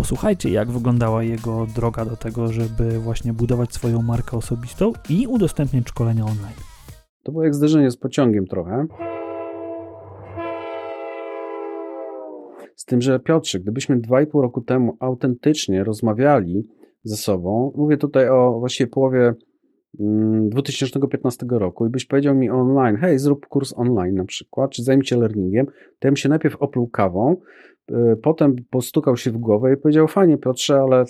Posłuchajcie, 0.00 0.50
jak 0.50 0.70
wyglądała 0.70 1.22
jego 1.22 1.66
droga 1.74 2.04
do 2.04 2.16
tego, 2.16 2.52
żeby 2.52 2.98
właśnie 2.98 3.32
budować 3.32 3.74
swoją 3.74 4.02
markę 4.02 4.36
osobistą 4.36 4.92
i 5.10 5.26
udostępniać 5.26 5.88
szkolenia 5.88 6.24
online. 6.24 6.54
To 7.22 7.32
było 7.32 7.44
jak 7.44 7.54
zderzenie 7.54 7.90
z 7.90 7.96
pociągiem 7.96 8.46
trochę. 8.46 8.86
Z 12.76 12.84
tym, 12.84 13.00
że 13.00 13.20
Piotrze, 13.20 13.60
gdybyśmy 13.60 14.00
2,5 14.00 14.42
roku 14.42 14.60
temu 14.60 14.96
autentycznie 15.00 15.84
rozmawiali 15.84 16.68
ze 17.02 17.16
sobą, 17.16 17.72
mówię 17.76 17.96
tutaj 17.96 18.28
o 18.28 18.56
właściwie 18.58 18.90
połowie 18.90 19.34
2015 19.94 21.46
mm, 21.46 21.60
roku 21.60 21.86
i 21.86 21.90
byś 21.90 22.06
powiedział 22.06 22.34
mi 22.34 22.50
online, 22.50 22.96
hej, 22.96 23.18
zrób 23.18 23.46
kurs 23.46 23.74
online 23.76 24.14
na 24.14 24.24
przykład, 24.24 24.70
czy 24.70 24.82
zajmij 24.82 25.06
się 25.06 25.16
learningiem, 25.16 25.66
to 25.66 25.72
ja 26.04 26.10
bym 26.10 26.16
się 26.16 26.28
najpierw 26.28 26.56
opluł 26.56 26.88
kawą, 26.88 27.36
potem 28.22 28.56
postukał 28.70 29.16
się 29.16 29.30
w 29.30 29.38
głowę 29.38 29.74
i 29.74 29.76
powiedział, 29.76 30.08
fajnie 30.08 30.38
Piotrze, 30.38 30.80
ale 30.80 31.04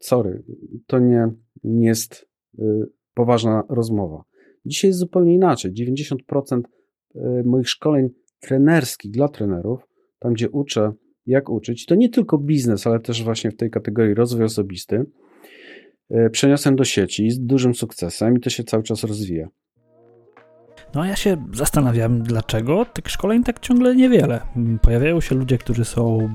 sorry, 0.00 0.42
to 0.86 0.98
nie, 0.98 1.28
nie 1.64 1.86
jest 1.86 2.28
y, 2.58 2.62
poważna 3.14 3.62
rozmowa. 3.68 4.24
Dzisiaj 4.66 4.88
jest 4.88 4.98
zupełnie 4.98 5.34
inaczej. 5.34 5.72
90% 5.72 6.60
y, 7.16 7.20
moich 7.44 7.68
szkoleń 7.68 8.08
trenerskich 8.40 9.10
dla 9.10 9.28
trenerów, 9.28 9.80
tam 10.18 10.32
gdzie 10.32 10.50
uczę, 10.50 10.92
jak 11.26 11.50
uczyć, 11.50 11.86
to 11.86 11.94
nie 11.94 12.08
tylko 12.08 12.38
biznes, 12.38 12.86
ale 12.86 13.00
też 13.00 13.24
właśnie 13.24 13.50
w 13.50 13.56
tej 13.56 13.70
kategorii 13.70 14.14
rozwój 14.14 14.44
osobisty, 14.44 15.04
przeniosłem 16.30 16.76
do 16.76 16.84
sieci 16.84 17.30
z 17.30 17.40
dużym 17.40 17.74
sukcesem 17.74 18.36
i 18.36 18.40
to 18.40 18.50
się 18.50 18.64
cały 18.64 18.82
czas 18.82 19.04
rozwija. 19.04 19.48
No 20.94 21.02
a 21.02 21.06
ja 21.06 21.16
się 21.16 21.36
zastanawiam, 21.52 22.22
dlaczego 22.22 22.84
tych 22.84 23.10
szkoleń 23.10 23.44
tak 23.44 23.60
ciągle 23.60 23.96
niewiele. 23.96 24.40
Pojawiają 24.82 25.20
się 25.20 25.34
ludzie, 25.34 25.58
którzy 25.58 25.84
są 25.84 26.28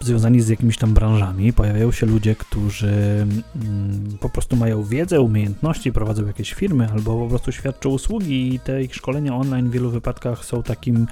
związani 0.00 0.40
z 0.40 0.48
jakimiś 0.48 0.78
tam 0.78 0.94
branżami, 0.94 1.52
pojawiają 1.52 1.92
się 1.92 2.06
ludzie, 2.06 2.34
którzy 2.34 3.26
mm, 3.56 4.18
po 4.20 4.28
prostu 4.28 4.56
mają 4.56 4.84
wiedzę, 4.84 5.20
umiejętności, 5.20 5.92
prowadzą 5.92 6.26
jakieś 6.26 6.54
firmy 6.54 6.88
albo 6.92 7.18
po 7.18 7.28
prostu 7.28 7.52
świadczą 7.52 7.88
usługi 7.90 8.54
i 8.54 8.60
te 8.60 8.82
ich 8.82 8.94
szkolenia 8.94 9.36
online 9.36 9.68
w 9.68 9.72
wielu 9.72 9.90
wypadkach 9.90 10.44
są 10.44 10.62
takim 10.62 11.06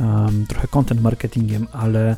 um, 0.00 0.46
trochę 0.48 0.68
content 0.68 1.02
marketingiem, 1.02 1.66
ale 1.72 2.16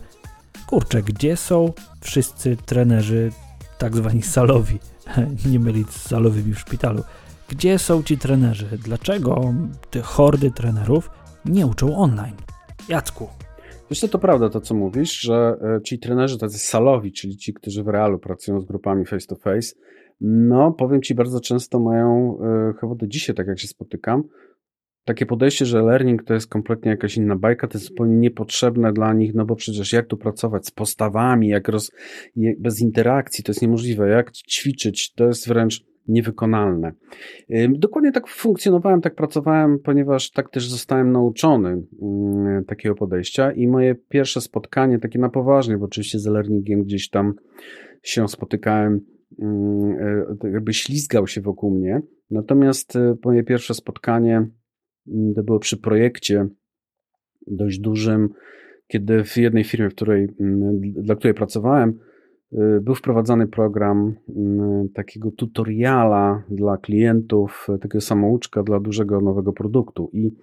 kurczę, 0.67 1.03
gdzie 1.03 1.37
są 1.37 1.73
wszyscy 2.01 2.57
trenerzy 2.57 3.33
tak 3.79 3.97
zwani 3.97 4.23
salowi? 4.23 4.79
nie 5.51 5.61
mylić 5.61 5.91
z 5.91 6.09
salowymi 6.09 6.55
w 6.55 6.59
szpitalu. 6.59 7.03
Gdzie 7.51 7.79
są 7.79 8.03
ci 8.03 8.19
trenerzy? 8.19 8.67
Dlaczego 8.85 9.55
te 9.91 10.01
hordy 10.01 10.51
trenerów 10.51 11.11
nie 11.45 11.67
uczą 11.67 11.97
online? 11.97 12.37
Jacku. 12.89 13.29
Co, 13.95 14.09
to 14.09 14.19
prawda 14.19 14.49
to, 14.49 14.61
co 14.61 14.75
mówisz, 14.75 15.21
że 15.21 15.57
e, 15.63 15.83
ci 15.83 15.99
trenerzy 15.99 16.39
tacy 16.39 16.59
salowi, 16.59 17.13
czyli 17.13 17.37
ci, 17.37 17.55
którzy 17.55 17.83
w 17.83 17.89
realu 17.89 18.19
pracują 18.19 18.61
z 18.61 18.65
grupami 18.65 19.07
face 19.07 19.27
to 19.27 19.37
face, 19.37 19.75
no 20.21 20.73
powiem 20.73 21.03
ci, 21.03 21.15
bardzo 21.15 21.41
często 21.41 21.81
mają, 21.81 22.39
e, 22.41 22.73
chyba 22.81 22.95
do 22.95 23.07
dzisiaj, 23.07 23.37
tak 23.37 23.47
jak 23.47 23.59
się 23.59 23.69
spotykam, 23.69 24.23
takie 25.05 25.27
podejście, 25.27 25.67
że 25.67 25.83
learning 25.83 26.25
to 26.25 26.35
jest 26.35 26.49
kompletnie 26.49 26.91
jakaś 26.91 27.17
inna 27.17 27.37
bajka, 27.37 27.69
to 27.69 27.79
jest 27.79 27.89
zupełnie 27.89 28.17
niepotrzebne 28.17 28.93
dla 28.93 29.13
nich, 29.13 29.35
no 29.35 29.47
bo 29.47 29.57
przecież 29.57 29.93
jak 29.93 30.07
tu 30.07 30.17
pracować 30.17 30.67
z 30.67 30.71
postawami, 30.71 31.49
jak 31.49 31.69
roz, 31.69 31.91
bez 32.59 32.81
interakcji, 32.81 33.45
to 33.45 33.51
jest 33.51 33.63
niemożliwe, 33.63 34.09
jak 34.09 34.33
ćwiczyć, 34.33 35.13
to 35.13 35.25
jest 35.25 35.49
wręcz 35.49 35.90
niewykonalne. 36.11 36.93
Dokładnie 37.69 38.13
tak 38.13 38.29
funkcjonowałem, 38.29 39.01
tak 39.01 39.15
pracowałem, 39.15 39.79
ponieważ 39.79 40.31
tak 40.31 40.51
też 40.51 40.71
zostałem 40.71 41.13
nauczony 41.13 41.83
takiego 42.67 42.95
podejścia 42.95 43.53
i 43.53 43.69
moje 43.69 43.95
pierwsze 43.95 44.41
spotkanie, 44.41 44.99
takie 44.99 45.19
na 45.19 45.29
poważnie, 45.29 45.79
bo 45.79 45.85
oczywiście 45.85 46.19
z 46.19 46.27
learningiem 46.27 46.85
gdzieś 46.85 47.09
tam 47.09 47.35
się 48.03 48.29
spotykałem, 48.29 49.01
e, 49.43 50.49
jakby 50.53 50.73
ślizgał 50.73 51.27
się 51.27 51.41
wokół 51.41 51.79
mnie, 51.79 52.01
natomiast 52.31 52.97
e, 52.97 53.15
moje 53.25 53.43
pierwsze 53.43 53.75
spotkanie 53.75 54.47
Mm, 55.09 55.35
to 55.35 55.43
było 55.43 55.59
przy 55.59 55.77
projekcie 55.77 56.49
dość 57.47 57.79
dużym, 57.79 58.29
kiedy 58.87 59.25
w 59.25 59.37
jednej 59.37 59.65
firmie, 59.65 59.91
w 59.91 59.95
której, 59.95 60.29
mm, 60.41 60.81
dla 60.81 61.15
której 61.15 61.35
pracowałem, 61.35 61.99
był 62.81 62.95
wprowadzany 62.95 63.47
program 63.47 64.15
mm, 64.37 64.89
takiego 64.89 65.31
tutoriala 65.31 66.43
dla 66.51 66.77
klientów, 66.77 67.67
takiego 67.81 68.01
samouczka 68.01 68.63
dla 68.63 68.81
dużego 68.81 69.21
nowego 69.21 69.53
produktu. 69.53 70.11
I 70.13 70.35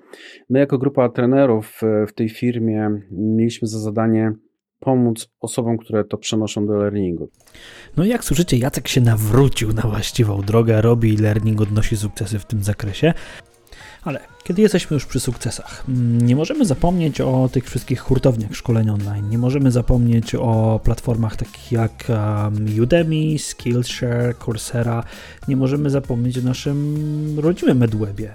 my, 0.49 0.59
jako 0.59 0.77
grupa 0.77 1.09
trenerów 1.09 1.81
w 2.07 2.13
tej 2.13 2.29
firmie, 2.29 3.01
mieliśmy 3.11 3.67
za 3.67 3.79
zadanie 3.79 4.33
pomóc 4.79 5.29
osobom, 5.39 5.77
które 5.77 6.03
to 6.03 6.17
przenoszą 6.17 6.67
do 6.67 6.77
learningu. 6.77 7.29
No 7.97 8.05
i 8.05 8.09
jak 8.09 8.23
słyszycie, 8.23 8.57
Jacek 8.57 8.87
się 8.87 9.01
nawrócił 9.01 9.73
na 9.73 9.81
właściwą 9.81 10.41
drogę, 10.41 10.81
robi 10.81 11.17
learning, 11.17 11.61
odnosi 11.61 11.97
sukcesy 11.97 12.39
w 12.39 12.45
tym 12.45 12.63
zakresie. 12.63 13.13
Ale 14.03 14.19
kiedy 14.43 14.61
jesteśmy 14.61 14.93
już 14.93 15.05
przy 15.05 15.19
sukcesach, 15.19 15.83
mm, 15.89 16.21
nie 16.21 16.35
możemy 16.35 16.65
zapomnieć 16.65 17.21
o 17.21 17.49
tych 17.51 17.65
wszystkich 17.65 17.99
hurtowniach 17.99 18.55
szkoleń 18.55 18.89
online, 18.89 19.29
nie 19.29 19.37
możemy 19.37 19.71
zapomnieć 19.71 20.35
o 20.35 20.79
platformach 20.83 21.35
takich 21.35 21.71
jak 21.71 22.03
Udemy, 22.81 23.39
Skillshare, 23.39 24.35
Coursera, 24.45 25.03
nie 25.47 25.55
możemy 25.55 25.89
zapomnieć 25.89 26.37
o 26.37 26.41
naszym 26.41 27.39
rodzimym 27.39 27.77
medwebie. 27.77 28.33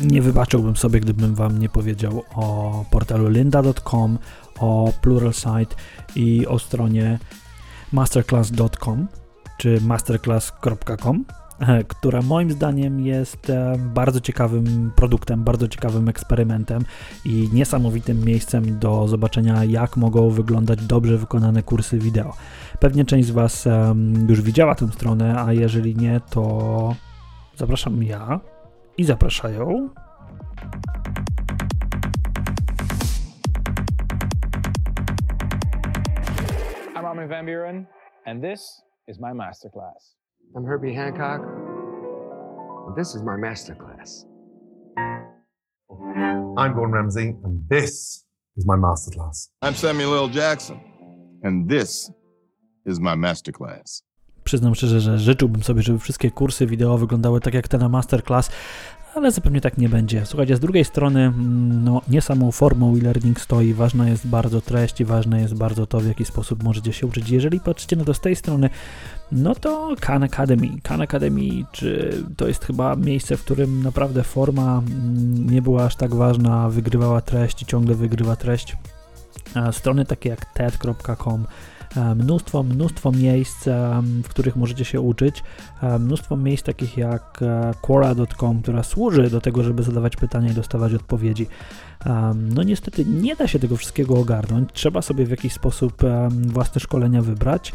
Nie 0.00 0.22
wybaczyłbym 0.22 0.76
sobie, 0.76 1.00
gdybym 1.00 1.34
wam 1.34 1.58
nie 1.58 1.68
powiedział 1.68 2.22
o 2.34 2.84
portalu 2.90 3.28
lynda.com, 3.28 4.18
o 4.58 4.92
Pluralsight 5.00 5.76
i 6.16 6.46
o 6.46 6.58
stronie 6.58 7.18
masterclass.com 7.92 9.08
czy 9.58 9.80
masterclass.com 9.80 11.24
która 11.88 12.22
moim 12.22 12.50
zdaniem 12.50 13.00
jest 13.00 13.50
e, 13.50 13.74
bardzo 13.78 14.20
ciekawym 14.20 14.92
produktem, 14.96 15.44
bardzo 15.44 15.68
ciekawym 15.68 16.08
eksperymentem 16.08 16.84
i 17.24 17.48
niesamowitym 17.52 18.24
miejscem 18.24 18.78
do 18.78 19.08
zobaczenia, 19.08 19.64
jak 19.64 19.96
mogą 19.96 20.30
wyglądać 20.30 20.86
dobrze 20.86 21.18
wykonane 21.18 21.62
kursy 21.62 21.98
wideo. 21.98 22.32
Pewnie 22.80 23.04
część 23.04 23.28
z 23.28 23.30
Was 23.30 23.68
już 24.28 24.42
widziała 24.42 24.74
tę 24.74 24.88
stronę, 24.88 25.44
a 25.44 25.52
jeżeli 25.52 25.96
nie, 25.96 26.20
to 26.30 26.94
zapraszam 27.56 28.02
ja 28.02 28.40
i 28.98 29.04
zapraszają. 29.04 29.88
Armin 37.14 37.28
van 37.28 37.46
Buren, 37.46 37.86
and 38.24 38.42
this 38.42 38.82
is 39.06 39.20
my 39.20 39.34
masterclass. 39.34 40.23
I'm 40.56 40.64
Herbie 40.64 40.94
Hancock. 40.94 41.40
and 42.86 42.96
This 42.96 43.16
is 43.16 43.22
my 43.22 43.34
masterclass. 43.34 44.24
I'm 46.56 46.74
Gordon 46.74 46.92
Ramsay, 46.92 47.34
and 47.42 47.68
this 47.68 48.24
is 48.56 48.64
my 48.64 48.76
masterclass. 48.76 49.48
I'm 49.62 49.74
Samuel 49.74 50.14
L. 50.14 50.28
Jackson, 50.28 50.80
and 51.42 51.68
this 51.68 52.08
is 52.86 53.00
my 53.00 53.16
masterclass. 53.16 54.02
Przyznam 54.54 54.74
szczerze, 54.74 55.00
że 55.00 55.18
życzyłbym 55.18 55.62
sobie, 55.62 55.82
żeby 55.82 55.98
wszystkie 55.98 56.30
kursy 56.30 56.66
wideo 56.66 56.98
wyglądały 56.98 57.40
tak 57.40 57.54
jak 57.54 57.68
te 57.68 57.78
na 57.78 57.88
Masterclass, 57.88 58.50
ale 59.14 59.30
zapewne 59.30 59.60
tak 59.60 59.78
nie 59.78 59.88
będzie. 59.88 60.26
Słuchajcie, 60.26 60.56
z 60.56 60.60
drugiej 60.60 60.84
strony, 60.84 61.20
mm, 61.20 61.84
no 61.84 62.02
nie 62.08 62.20
samą 62.20 62.52
formą 62.52 62.96
e-learning 62.96 63.40
stoi, 63.40 63.74
ważna 63.74 64.08
jest 64.08 64.26
bardzo 64.26 64.60
treść 64.60 65.00
i 65.00 65.04
ważne 65.04 65.40
jest 65.40 65.54
bardzo 65.54 65.86
to, 65.86 66.00
w 66.00 66.06
jaki 66.06 66.24
sposób 66.24 66.62
możecie 66.62 66.92
się 66.92 67.06
uczyć. 67.06 67.30
Jeżeli 67.30 67.60
patrzycie 67.60 67.96
na 67.96 68.04
to 68.04 68.14
z 68.14 68.20
tej 68.20 68.36
strony, 68.36 68.70
no 69.32 69.54
to 69.54 69.94
Khan 70.00 70.22
Academy. 70.22 70.68
Khan 70.82 71.00
Academy, 71.00 71.64
czy 71.72 72.22
to 72.36 72.48
jest 72.48 72.64
chyba 72.64 72.96
miejsce, 72.96 73.36
w 73.36 73.44
którym 73.44 73.82
naprawdę 73.82 74.22
forma 74.22 74.78
mm, 74.78 75.50
nie 75.50 75.62
była 75.62 75.84
aż 75.84 75.96
tak 75.96 76.14
ważna, 76.14 76.68
wygrywała 76.68 77.20
treść 77.20 77.62
i 77.62 77.66
ciągle 77.66 77.94
wygrywa 77.94 78.36
treść. 78.36 78.76
Strony 79.72 80.04
takie 80.04 80.28
jak 80.28 80.44
TED.com, 80.44 81.46
mnóstwo, 82.16 82.62
mnóstwo 82.62 83.12
miejsc, 83.12 83.68
e, 83.68 84.02
w 84.24 84.28
których 84.28 84.56
możecie 84.56 84.84
się 84.84 85.00
uczyć, 85.00 85.42
e, 85.82 85.98
mnóstwo 85.98 86.36
miejsc 86.36 86.64
takich 86.64 86.96
jak 86.96 87.40
e, 87.42 87.72
Quora.com, 87.80 88.62
która 88.62 88.82
służy 88.82 89.30
do 89.30 89.40
tego, 89.40 89.62
żeby 89.62 89.82
zadawać 89.82 90.16
pytania 90.16 90.50
i 90.50 90.54
dostawać 90.54 90.94
odpowiedzi. 90.94 91.46
No 92.54 92.62
niestety 92.62 93.04
nie 93.04 93.36
da 93.36 93.48
się 93.48 93.58
tego 93.58 93.76
wszystkiego 93.76 94.14
ogarnąć, 94.14 94.70
trzeba 94.72 95.02
sobie 95.02 95.26
w 95.26 95.30
jakiś 95.30 95.52
sposób 95.52 96.02
własne 96.46 96.80
szkolenia 96.80 97.22
wybrać, 97.22 97.72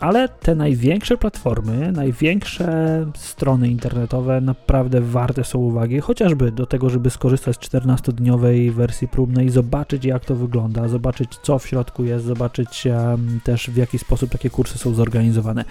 ale 0.00 0.28
te 0.28 0.54
największe 0.54 1.16
platformy, 1.16 1.92
największe 1.92 3.06
strony 3.14 3.68
internetowe 3.68 4.40
naprawdę 4.40 5.00
warte 5.00 5.44
są 5.44 5.58
uwagi, 5.58 6.00
chociażby 6.00 6.52
do 6.52 6.66
tego, 6.66 6.90
żeby 6.90 7.10
skorzystać 7.10 7.56
z 7.56 7.58
14-dniowej 7.58 8.72
wersji 8.72 9.08
próbnej, 9.08 9.50
zobaczyć 9.50 10.04
jak 10.04 10.24
to 10.24 10.34
wygląda, 10.34 10.88
zobaczyć 10.88 11.38
co 11.42 11.58
w 11.58 11.66
środku 11.66 12.04
jest, 12.04 12.24
zobaczyć 12.24 12.86
też 13.44 13.70
w 13.70 13.76
jaki 13.76 13.98
sposób 13.98 14.30
takie 14.30 14.50
kursy 14.50 14.78
są 14.78 14.94
zorganizowane. 14.94 15.64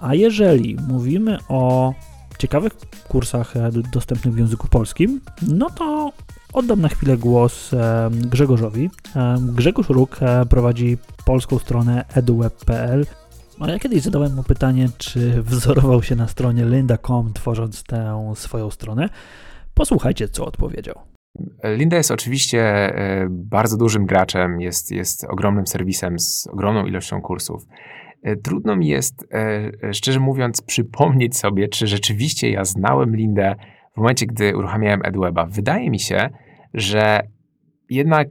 A 0.00 0.14
jeżeli 0.14 0.76
mówimy 0.88 1.38
o 1.48 1.94
ciekawych 2.38 2.72
kursach 3.08 3.56
e, 3.56 3.70
dostępnych 3.92 4.34
w 4.34 4.38
języku 4.38 4.68
polskim, 4.68 5.20
no 5.48 5.70
to 5.70 6.12
oddam 6.52 6.80
na 6.80 6.88
chwilę 6.88 7.16
głos 7.16 7.70
Grzegorzowi. 8.10 8.90
Grzegorz 9.40 9.88
Róg 9.88 10.16
e, 10.20 10.46
prowadzi 10.46 10.98
polską 11.24 11.58
stronę 11.58 12.04
eduweb.pl. 12.14 13.06
A 13.60 13.70
ja 13.70 13.78
kiedyś 13.78 14.02
zadałem 14.02 14.34
mu 14.34 14.42
pytanie, 14.42 14.88
czy 14.98 15.42
wzorował 15.42 16.02
się 16.02 16.16
na 16.16 16.28
stronie 16.28 16.64
lynda.com, 16.64 17.32
tworząc 17.32 17.82
tę 17.82 18.32
swoją 18.34 18.70
stronę. 18.70 19.08
Posłuchajcie, 19.74 20.28
co 20.28 20.46
odpowiedział. 20.46 21.12
Linda 21.64 21.96
jest 21.96 22.10
oczywiście 22.10 22.60
e, 22.62 23.26
bardzo 23.30 23.76
dużym 23.76 24.06
graczem, 24.06 24.60
jest, 24.60 24.90
jest 24.92 25.24
ogromnym 25.24 25.66
serwisem 25.66 26.18
z 26.18 26.46
ogromną 26.46 26.86
ilością 26.86 27.20
kursów. 27.20 27.66
E, 28.22 28.36
Trudno 28.36 28.76
mi 28.76 28.88
jest, 28.88 29.26
e, 29.32 29.94
szczerze 29.94 30.20
mówiąc, 30.20 30.62
przypomnieć 30.62 31.36
sobie, 31.36 31.68
czy 31.68 31.86
rzeczywiście 31.86 32.50
ja 32.50 32.64
znałem 32.64 33.16
Lindę 33.16 33.54
w 33.94 33.96
momencie, 33.96 34.26
gdy 34.26 34.56
uruchamiałem 34.56 35.00
EdWeba. 35.04 35.46
Wydaje 35.46 35.90
mi 35.90 36.00
się, 36.00 36.30
że 36.74 37.20
jednak 37.90 38.28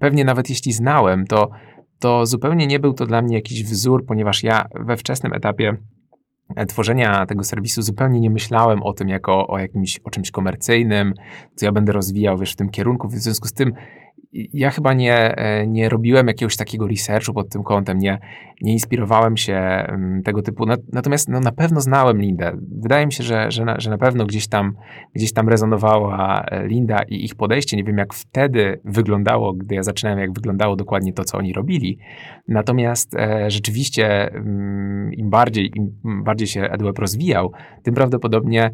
pewnie 0.00 0.24
nawet 0.24 0.50
jeśli 0.50 0.72
znałem, 0.72 1.26
to, 1.26 1.50
to 1.98 2.26
zupełnie 2.26 2.66
nie 2.66 2.80
był 2.80 2.92
to 2.92 3.06
dla 3.06 3.22
mnie 3.22 3.36
jakiś 3.36 3.64
wzór, 3.64 4.06
ponieważ 4.06 4.42
ja 4.42 4.68
we 4.74 4.96
wczesnym 4.96 5.32
etapie 5.32 5.76
tworzenia 6.68 7.26
tego 7.26 7.44
serwisu 7.44 7.82
zupełnie 7.82 8.20
nie 8.20 8.30
myślałem 8.30 8.82
o 8.82 8.92
tym 8.92 9.08
jako 9.08 9.46
o 9.46 9.58
jakimś, 9.58 10.00
o 10.04 10.10
czymś 10.10 10.30
komercyjnym, 10.30 11.14
co 11.54 11.66
ja 11.66 11.72
będę 11.72 11.92
rozwijał, 11.92 12.38
wiesz, 12.38 12.52
w 12.52 12.56
tym 12.56 12.70
kierunku. 12.70 13.08
W 13.08 13.12
związku 13.12 13.48
z 13.48 13.52
tym 13.52 13.72
ja 14.32 14.70
chyba 14.70 14.94
nie, 14.94 15.36
e, 15.36 15.66
nie 15.66 15.88
robiłem 15.88 16.26
jakiegoś 16.26 16.56
takiego 16.56 16.86
researchu 16.86 17.34
pod 17.34 17.48
tym 17.48 17.62
kątem, 17.62 17.98
nie, 17.98 18.18
nie 18.62 18.72
inspirowałem 18.72 19.36
się 19.36 19.54
mm, 19.54 20.22
tego 20.22 20.42
typu. 20.42 20.66
Na- 20.66 20.76
Natomiast 20.92 21.28
no, 21.28 21.40
na 21.40 21.52
pewno 21.52 21.80
znałem 21.80 22.20
Lindę. 22.20 22.52
Wydaje 22.82 23.06
mi 23.06 23.12
się, 23.12 23.24
że, 23.24 23.50
że, 23.50 23.64
na, 23.64 23.80
że 23.80 23.90
na 23.90 23.98
pewno 23.98 24.26
gdzieś 24.26 24.48
tam, 24.48 24.74
gdzieś 25.14 25.32
tam 25.32 25.48
rezonowała 25.48 26.44
e, 26.44 26.66
Linda 26.66 27.02
i 27.02 27.24
ich 27.24 27.34
podejście. 27.34 27.76
Nie 27.76 27.84
wiem, 27.84 27.98
jak 27.98 28.14
wtedy 28.14 28.80
wyglądało, 28.84 29.52
gdy 29.52 29.74
ja 29.74 29.82
zaczynałem, 29.82 30.18
jak 30.18 30.32
wyglądało 30.32 30.76
dokładnie 30.76 31.12
to, 31.12 31.24
co 31.24 31.38
oni 31.38 31.52
robili. 31.52 31.98
Natomiast 32.48 33.14
e, 33.14 33.50
rzeczywiście 33.50 34.34
mm, 34.34 35.12
im 35.12 35.30
bardziej, 35.30 35.70
im 35.76 36.24
bardziej 36.24 36.48
się 36.48 36.62
EdWeb 36.62 36.98
rozwijał, 36.98 37.52
tym 37.82 37.94
prawdopodobnie 37.94 38.70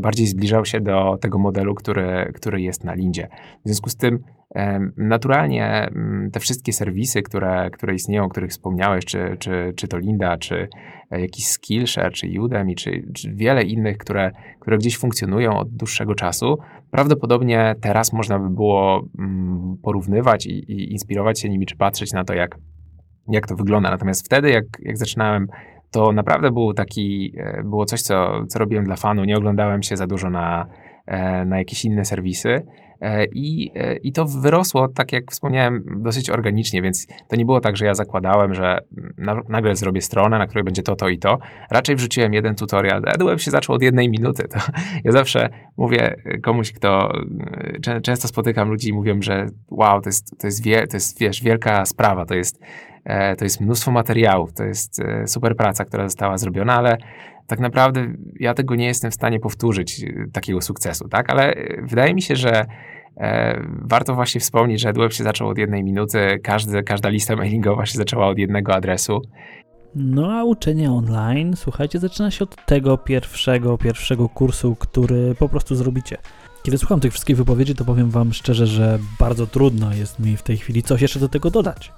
bardziej 0.00 0.26
zbliżał 0.26 0.64
się 0.64 0.80
do 0.80 1.18
tego 1.20 1.38
modelu, 1.38 1.74
który, 1.74 2.32
który 2.34 2.60
jest 2.62 2.84
na 2.84 2.94
Lindzie. 2.94 3.28
W 3.64 3.68
związku 3.68 3.90
z 3.90 3.96
tym 3.96 4.18
em, 4.54 4.92
naturalnie 4.96 5.66
mm, 5.66 6.30
te 6.30 6.40
wszystkie 6.40 6.72
serwisy, 6.72 7.22
które, 7.22 7.70
które 7.70 7.94
istnieją, 7.94 8.24
o 8.24 8.28
których 8.28 8.50
wspomniałeś, 8.50 9.04
czy, 9.04 9.36
czy, 9.38 9.72
czy 9.76 9.88
to 9.88 9.98
Linda, 9.98 10.36
czy 10.36 10.68
e, 11.10 11.20
jakiś 11.20 11.46
Skillshare, 11.46 12.12
czy 12.12 12.40
Udemy, 12.40 12.74
czy, 12.74 13.08
czy 13.14 13.34
wiele 13.34 13.62
innych, 13.62 13.98
które, 13.98 14.30
które 14.60 14.78
gdzieś 14.78 14.98
funkcjonują 14.98 15.58
od 15.58 15.70
dłuższego 15.70 16.14
czasu, 16.14 16.58
prawdopodobnie 16.90 17.74
teraz 17.80 18.12
można 18.12 18.38
by 18.38 18.50
było 18.50 19.06
mm, 19.18 19.76
porównywać 19.82 20.46
i, 20.46 20.72
i 20.72 20.92
inspirować 20.92 21.40
się 21.40 21.48
nimi, 21.48 21.66
czy 21.66 21.76
patrzeć 21.76 22.12
na 22.12 22.24
to, 22.24 22.34
jak, 22.34 22.58
jak 23.28 23.46
to 23.46 23.56
wygląda. 23.56 23.90
Natomiast 23.90 24.26
wtedy, 24.26 24.50
jak, 24.50 24.64
jak 24.78 24.96
zaczynałem, 24.96 25.46
to 25.90 26.12
naprawdę 26.12 26.50
był 26.50 26.74
taki, 26.74 27.32
e, 27.36 27.62
było 27.62 27.84
coś, 27.84 28.02
co, 28.02 28.46
co 28.46 28.58
robiłem 28.58 28.84
dla 28.84 28.96
fanu. 28.96 29.24
Nie 29.24 29.36
oglądałem 29.36 29.82
się 29.82 29.96
za 29.96 30.06
dużo 30.06 30.30
na, 30.30 30.66
e, 31.06 31.44
na 31.44 31.58
jakieś 31.58 31.84
inne 31.84 32.04
serwisy. 32.04 32.66
E, 33.00 33.24
I, 33.24 33.72
I 34.02 34.12
to 34.12 34.24
wyrosło, 34.24 34.88
tak 34.88 35.12
jak 35.12 35.30
wspomniałem, 35.30 35.84
dosyć 36.02 36.30
organicznie, 36.30 36.82
więc 36.82 37.06
to 37.28 37.36
nie 37.36 37.44
było 37.44 37.60
tak, 37.60 37.76
że 37.76 37.86
ja 37.86 37.94
zakładałem, 37.94 38.54
że 38.54 38.78
na, 39.18 39.40
nagle 39.48 39.76
zrobię 39.76 40.00
stronę, 40.00 40.38
na 40.38 40.46
której 40.46 40.64
będzie 40.64 40.82
to, 40.82 40.96
to 40.96 41.08
i 41.08 41.18
to. 41.18 41.38
Raczej 41.70 41.96
wrzuciłem 41.96 42.34
jeden 42.34 42.54
tutorial. 42.54 43.02
EdWeb 43.06 43.40
się 43.40 43.50
zaczął 43.50 43.76
od 43.76 43.82
jednej 43.82 44.08
minuty. 44.08 44.48
To 44.48 44.58
ja 45.04 45.12
zawsze 45.12 45.48
mówię 45.76 46.16
komuś, 46.42 46.72
kto 46.72 47.12
czę- 47.80 48.00
często 48.00 48.28
spotykam 48.28 48.68
ludzi 48.68 48.88
i 48.88 48.92
mówią, 48.92 49.22
że 49.22 49.46
wow, 49.70 50.00
to 50.00 50.08
jest, 50.08 50.38
to 50.38 50.46
jest, 50.46 50.62
wie, 50.62 50.86
to 50.86 50.96
jest 50.96 51.20
wiesz, 51.20 51.42
wielka 51.42 51.84
sprawa, 51.86 52.26
to 52.26 52.34
jest, 52.34 52.60
to 53.38 53.44
jest 53.44 53.60
mnóstwo 53.60 53.90
materiałów, 53.90 54.52
to 54.52 54.64
jest 54.64 55.00
e, 55.00 55.26
super 55.26 55.56
praca, 55.56 55.84
która 55.84 56.04
została 56.04 56.38
zrobiona, 56.38 56.74
ale 56.74 56.98
tak 57.46 57.60
naprawdę 57.60 58.06
ja 58.40 58.54
tego 58.54 58.74
nie 58.74 58.86
jestem 58.86 59.10
w 59.10 59.14
stanie 59.14 59.40
powtórzyć, 59.40 60.04
e, 60.04 60.26
takiego 60.32 60.60
sukcesu, 60.60 61.08
tak? 61.08 61.30
Ale 61.30 61.54
e, 61.54 61.82
wydaje 61.82 62.14
mi 62.14 62.22
się, 62.22 62.36
że 62.36 62.66
e, 63.16 63.60
warto 63.82 64.14
właśnie 64.14 64.40
wspomnieć, 64.40 64.80
że 64.80 64.88
AdWeb 64.88 65.12
się 65.12 65.24
zaczął 65.24 65.48
od 65.48 65.58
jednej 65.58 65.84
minuty, 65.84 66.40
każdy, 66.42 66.82
każda 66.82 67.08
lista 67.08 67.36
mailingowa 67.36 67.86
się 67.86 67.98
zaczęła 67.98 68.26
od 68.26 68.38
jednego 68.38 68.74
adresu. 68.74 69.22
No 69.94 70.32
a 70.32 70.44
uczenie 70.44 70.92
online, 70.92 71.56
słuchajcie, 71.56 71.98
zaczyna 71.98 72.30
się 72.30 72.44
od 72.44 72.66
tego 72.66 72.98
pierwszego, 72.98 73.78
pierwszego 73.78 74.28
kursu, 74.28 74.76
który 74.76 75.34
po 75.34 75.48
prostu 75.48 75.74
zrobicie. 75.74 76.16
Kiedy 76.62 76.78
słucham 76.78 77.00
tych 77.00 77.12
wszystkich 77.12 77.36
wypowiedzi, 77.36 77.74
to 77.74 77.84
powiem 77.84 78.10
wam 78.10 78.32
szczerze, 78.32 78.66
że 78.66 78.98
bardzo 79.20 79.46
trudno 79.46 79.94
jest 79.94 80.18
mi 80.18 80.36
w 80.36 80.42
tej 80.42 80.56
chwili 80.56 80.82
coś 80.82 81.02
jeszcze 81.02 81.20
do 81.20 81.28
tego 81.28 81.50
dodać. 81.50 81.92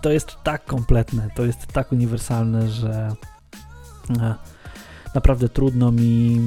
To 0.00 0.12
jest 0.12 0.36
tak 0.42 0.64
kompletne, 0.64 1.28
to 1.34 1.44
jest 1.44 1.66
tak 1.66 1.92
uniwersalne, 1.92 2.68
że 2.68 3.12
e, 4.20 4.34
naprawdę 5.14 5.48
trudno 5.48 5.92
mi 5.92 6.40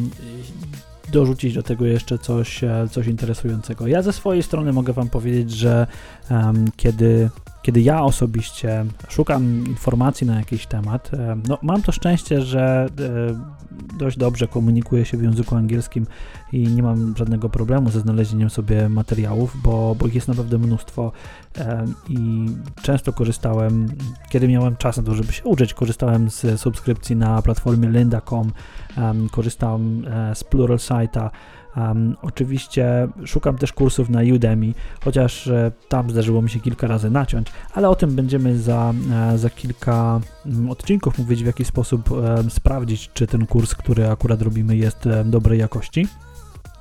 e, 1.07 1.11
dorzucić 1.11 1.53
do 1.53 1.63
tego 1.63 1.85
jeszcze 1.85 2.17
coś, 2.17 2.63
e, 2.63 2.87
coś 2.91 3.07
interesującego. 3.07 3.87
Ja 3.87 4.01
ze 4.01 4.13
swojej 4.13 4.43
strony 4.43 4.73
mogę 4.73 4.93
wam 4.93 5.09
powiedzieć, 5.09 5.51
że 5.51 5.87
em, 6.29 6.65
kiedy 6.75 7.29
kiedy 7.67 7.81
ja 7.81 8.03
osobiście 8.03 8.85
szukam 9.09 9.67
informacji 9.67 10.27
na 10.27 10.35
jakiś 10.35 10.67
temat, 10.67 11.13
e, 11.13 11.37
no 11.47 11.57
mam 11.61 11.81
to 11.81 11.91
szczęście, 11.91 12.41
że 12.41 12.87
e, 12.99 13.56
dość 13.97 14.17
dobrze 14.17 14.47
komunikuję 14.47 15.05
się 15.05 15.17
w 15.17 15.23
języku 15.23 15.55
angielskim 15.55 16.07
i 16.53 16.67
nie 16.67 16.83
mam 16.83 17.13
żadnego 17.17 17.49
problemu 17.49 17.89
ze 17.89 17.99
znalezieniem 17.99 18.49
sobie 18.49 18.89
materiałów, 18.89 19.61
bo, 19.63 19.95
bo 19.99 20.07
ich 20.07 20.15
jest 20.15 20.27
naprawdę 20.27 20.57
mnóstwo 20.57 21.11
e, 21.57 21.85
i 22.09 22.45
często 22.81 23.13
korzystałem, 23.13 23.87
kiedy 24.29 24.47
miałem 24.47 24.75
czas 24.75 24.97
na 24.97 25.03
to, 25.03 25.15
żeby 25.15 25.33
się 25.33 25.43
uczyć, 25.43 25.73
korzystałem 25.73 26.29
z 26.29 26.61
subskrypcji 26.61 27.15
na 27.15 27.41
platformie 27.41 27.89
lynda.com, 27.89 28.51
em, 28.97 29.29
korzystałem 29.29 30.05
e, 30.07 30.35
z 30.35 30.43
Pluralsighta, 30.43 31.31
Um, 31.77 32.15
oczywiście 32.21 33.07
szukam 33.25 33.57
też 33.57 33.73
kursów 33.73 34.09
na 34.09 34.21
Udemy, 34.35 34.73
chociaż 35.03 35.47
e, 35.47 35.71
tam 35.89 36.09
zdarzyło 36.11 36.41
mi 36.41 36.49
się 36.49 36.59
kilka 36.59 36.87
razy 36.87 37.09
naciąć, 37.09 37.47
ale 37.73 37.89
o 37.89 37.95
tym 37.95 38.15
będziemy 38.15 38.57
za, 38.57 38.93
e, 39.33 39.37
za 39.37 39.49
kilka 39.49 40.19
mm, 40.45 40.69
odcinków 40.69 41.17
mówić, 41.17 41.43
w 41.43 41.45
jaki 41.45 41.65
sposób 41.65 42.09
sprawdzić, 42.49 43.09
czy 43.13 43.27
ten 43.27 43.45
kurs, 43.45 43.75
który 43.75 44.09
akurat 44.09 44.41
robimy, 44.41 44.77
jest 44.77 45.09
dobrej 45.25 45.59
jakości. 45.59 46.07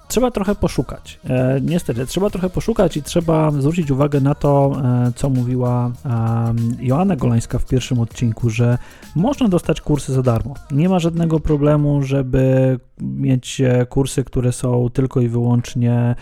Trzeba 0.09 0.31
trochę 0.31 0.55
poszukać. 0.55 1.21
E, 1.31 1.61
niestety, 1.63 2.07
trzeba 2.07 2.31
trochę 2.31 2.51
poszukać 2.51 2.97
i 2.97 3.03
trzeba 3.03 3.51
zwrócić 3.51 3.91
uwagę 3.91 4.21
na 4.21 4.35
to, 4.35 4.77
e, 4.85 5.13
co 5.17 5.31
mówiła 5.31 5.91
e, 6.05 6.55
Joanna 6.81 7.17
Golańska 7.17 7.59
w 7.59 7.65
pierwszym 7.65 8.01
odcinku, 8.01 8.51
że 8.51 8.79
można 9.15 9.49
dostać 9.49 9.81
kursy 9.81 10.13
za 10.13 10.23
darmo. 10.23 10.55
Nie 10.71 10.89
ma 10.89 10.99
żadnego 10.99 11.41
problemu, 11.41 12.03
żeby 12.03 12.79
mieć 13.01 13.61
e, 13.61 13.87
kursy, 13.87 14.25
które 14.25 14.53
są 14.53 14.91
tylko 14.93 15.21
i 15.21 15.29
wyłącznie 15.29 16.15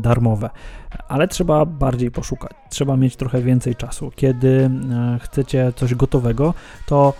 darmowe, 0.00 0.50
ale 1.08 1.28
trzeba 1.28 1.66
bardziej 1.66 2.10
poszukać. 2.10 2.52
Trzeba 2.70 2.96
mieć 2.96 3.16
trochę 3.16 3.42
więcej 3.42 3.76
czasu. 3.76 4.10
Kiedy 4.16 4.70
e, 4.92 5.18
chcecie 5.22 5.72
coś 5.76 5.94
gotowego, 5.94 6.54
to 6.86 7.12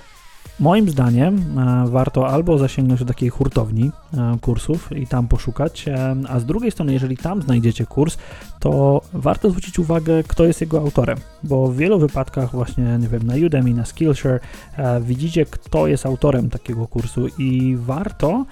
Moim 0.60 0.90
zdaniem 0.90 1.58
e, 1.58 1.88
warto 1.90 2.28
albo 2.28 2.58
zasięgnąć 2.58 3.00
do 3.00 3.06
takiej 3.06 3.28
hurtowni 3.28 3.90
kursów 4.40 4.92
i 4.96 5.06
tam 5.06 5.28
poszukać, 5.28 5.88
e, 5.88 6.16
a 6.28 6.40
z 6.40 6.44
drugiej 6.44 6.70
strony, 6.70 6.92
jeżeli 6.92 7.16
tam 7.16 7.42
znajdziecie 7.42 7.86
kurs, 7.86 8.16
to 8.60 9.00
warto 9.12 9.50
zwrócić 9.50 9.78
uwagę, 9.78 10.22
kto 10.22 10.44
jest 10.44 10.60
jego 10.60 10.80
autorem, 10.80 11.18
bo 11.42 11.68
w 11.68 11.76
wielu 11.76 11.98
wypadkach 11.98 12.50
właśnie, 12.50 12.98
nie 13.00 13.08
wiem, 13.08 13.22
na 13.22 13.34
Udemy, 13.46 13.74
na 13.74 13.84
Skillshare 13.84 14.40
e, 14.76 15.00
widzicie, 15.00 15.46
kto 15.46 15.86
jest 15.86 16.06
autorem 16.06 16.50
takiego 16.50 16.86
kursu 16.86 17.26
i 17.38 17.76
warto 17.78 18.44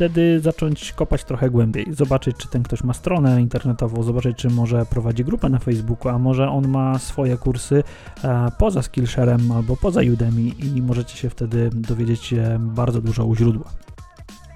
wtedy 0.00 0.40
zacząć 0.40 0.92
kopać 0.92 1.24
trochę 1.24 1.50
głębiej, 1.50 1.86
zobaczyć, 1.90 2.36
czy 2.36 2.48
ten 2.48 2.62
ktoś 2.62 2.84
ma 2.84 2.94
stronę 2.94 3.40
internetową, 3.40 4.02
zobaczyć, 4.02 4.36
czy 4.36 4.50
może 4.50 4.86
prowadzi 4.86 5.24
grupę 5.24 5.48
na 5.48 5.58
Facebooku, 5.58 6.12
a 6.12 6.18
może 6.18 6.48
on 6.48 6.68
ma 6.68 6.98
swoje 6.98 7.36
kursy 7.36 7.84
e, 8.24 8.48
poza 8.58 8.82
Skillsharem 8.82 9.52
albo 9.52 9.76
poza 9.76 10.00
Udemy 10.12 10.42
i 10.42 10.82
możecie 10.82 11.16
się 11.16 11.30
wtedy 11.30 11.70
dowiedzieć 11.74 12.32
e, 12.32 12.58
bardzo 12.60 13.00
dużo 13.00 13.26
u 13.26 13.36
źródła. 13.36 13.70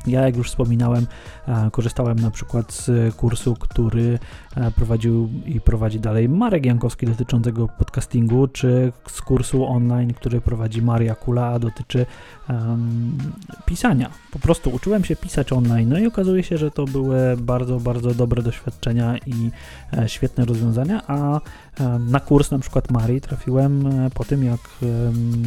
Ja, 0.07 0.21
jak 0.21 0.37
już 0.37 0.49
wspominałem, 0.49 1.07
korzystałem 1.73 2.19
na 2.19 2.31
przykład 2.31 2.73
z 2.73 3.15
kursu, 3.15 3.55
który 3.55 4.19
e, 4.57 4.71
prowadził 4.71 5.31
i 5.47 5.61
prowadzi 5.61 6.01
dalej 6.01 6.29
Marek 6.29 6.67
Jankowski 6.67 7.07
dotyczącego 7.07 7.69
podcastingu, 7.69 8.49
czy 8.49 8.93
z 9.09 9.23
kursu 9.23 9.67
online, 9.67 10.15
który 10.15 10.41
prowadzi 10.41 10.83
Maria 10.83 11.15
Kula, 11.15 11.47
a 11.47 11.59
dotyczy 11.59 12.07
em, 12.49 13.19
pisania. 13.67 14.11
Po 14.33 14.39
prostu 14.39 14.71
uczyłem 14.71 15.05
się 15.05 15.17
pisać 15.17 15.53
online, 15.53 15.89
no 15.89 15.99
i 15.99 16.07
okazuje 16.07 16.43
się, 16.43 16.59
że 16.59 16.71
to 16.71 16.85
były 16.85 17.37
bardzo, 17.37 17.81
bardzo 17.81 18.15
dobre 18.15 18.43
doświadczenia 18.43 19.19
i 19.19 19.51
e, 19.93 20.09
świetne 20.09 20.45
rozwiązania, 20.45 21.03
a 21.07 21.41
na 21.99 22.21
kurs 22.21 22.51
na 22.51 22.59
przykład 22.59 22.91
Marii 22.91 23.21
trafiłem 23.21 23.87
e, 23.87 24.11
po 24.11 24.25
tym, 24.25 24.45
jak 24.45 24.61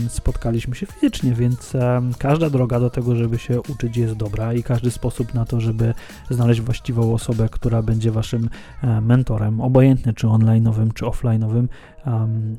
spotkaliśmy 0.10 0.76
się 0.76 0.86
fizycznie, 0.86 1.34
więc 1.34 1.74
każda 2.18 2.50
droga 2.50 2.80
do 2.80 2.90
tego, 2.90 3.16
żeby 3.16 3.38
się 3.40 3.62
uczyć 3.62 3.98
jest 3.98 4.14
dobra 4.14 4.54
i 4.54 4.64
każdy 4.64 4.92
sposób 4.92 5.34
na 5.34 5.46
to, 5.46 5.62
żeby 5.62 5.87
znaleźć 6.30 6.62
właściwą 6.62 7.14
osobę, 7.14 7.50
która 7.52 7.82
będzie 7.82 8.12
waszym 8.12 8.50
e, 8.84 9.02
mentorem, 9.02 9.62
obojętnie 9.62 10.14
czy 10.14 10.28
online'owym, 10.28 10.94
czy 10.94 11.06
offline'owym, 11.06 11.68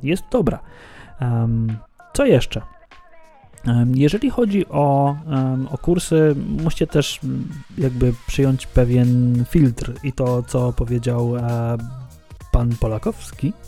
jest 0.02 0.22
dobra. 0.32 0.58
Co 2.14 2.26
jeszcze? 2.26 2.62
Jeżeli 3.94 4.30
chodzi 4.30 4.68
o, 4.68 5.16
o 5.70 5.78
kursy, 5.78 6.34
musicie 6.62 6.86
też 6.86 7.20
jakby 7.78 8.12
przyjąć 8.26 8.66
pewien 8.66 9.44
filtr 9.48 9.92
i 10.02 10.12
to, 10.12 10.42
co 10.42 10.72
powiedział 10.72 11.36
e, 11.36 11.76
pan 12.52 12.70
Polakowski. 12.80 13.52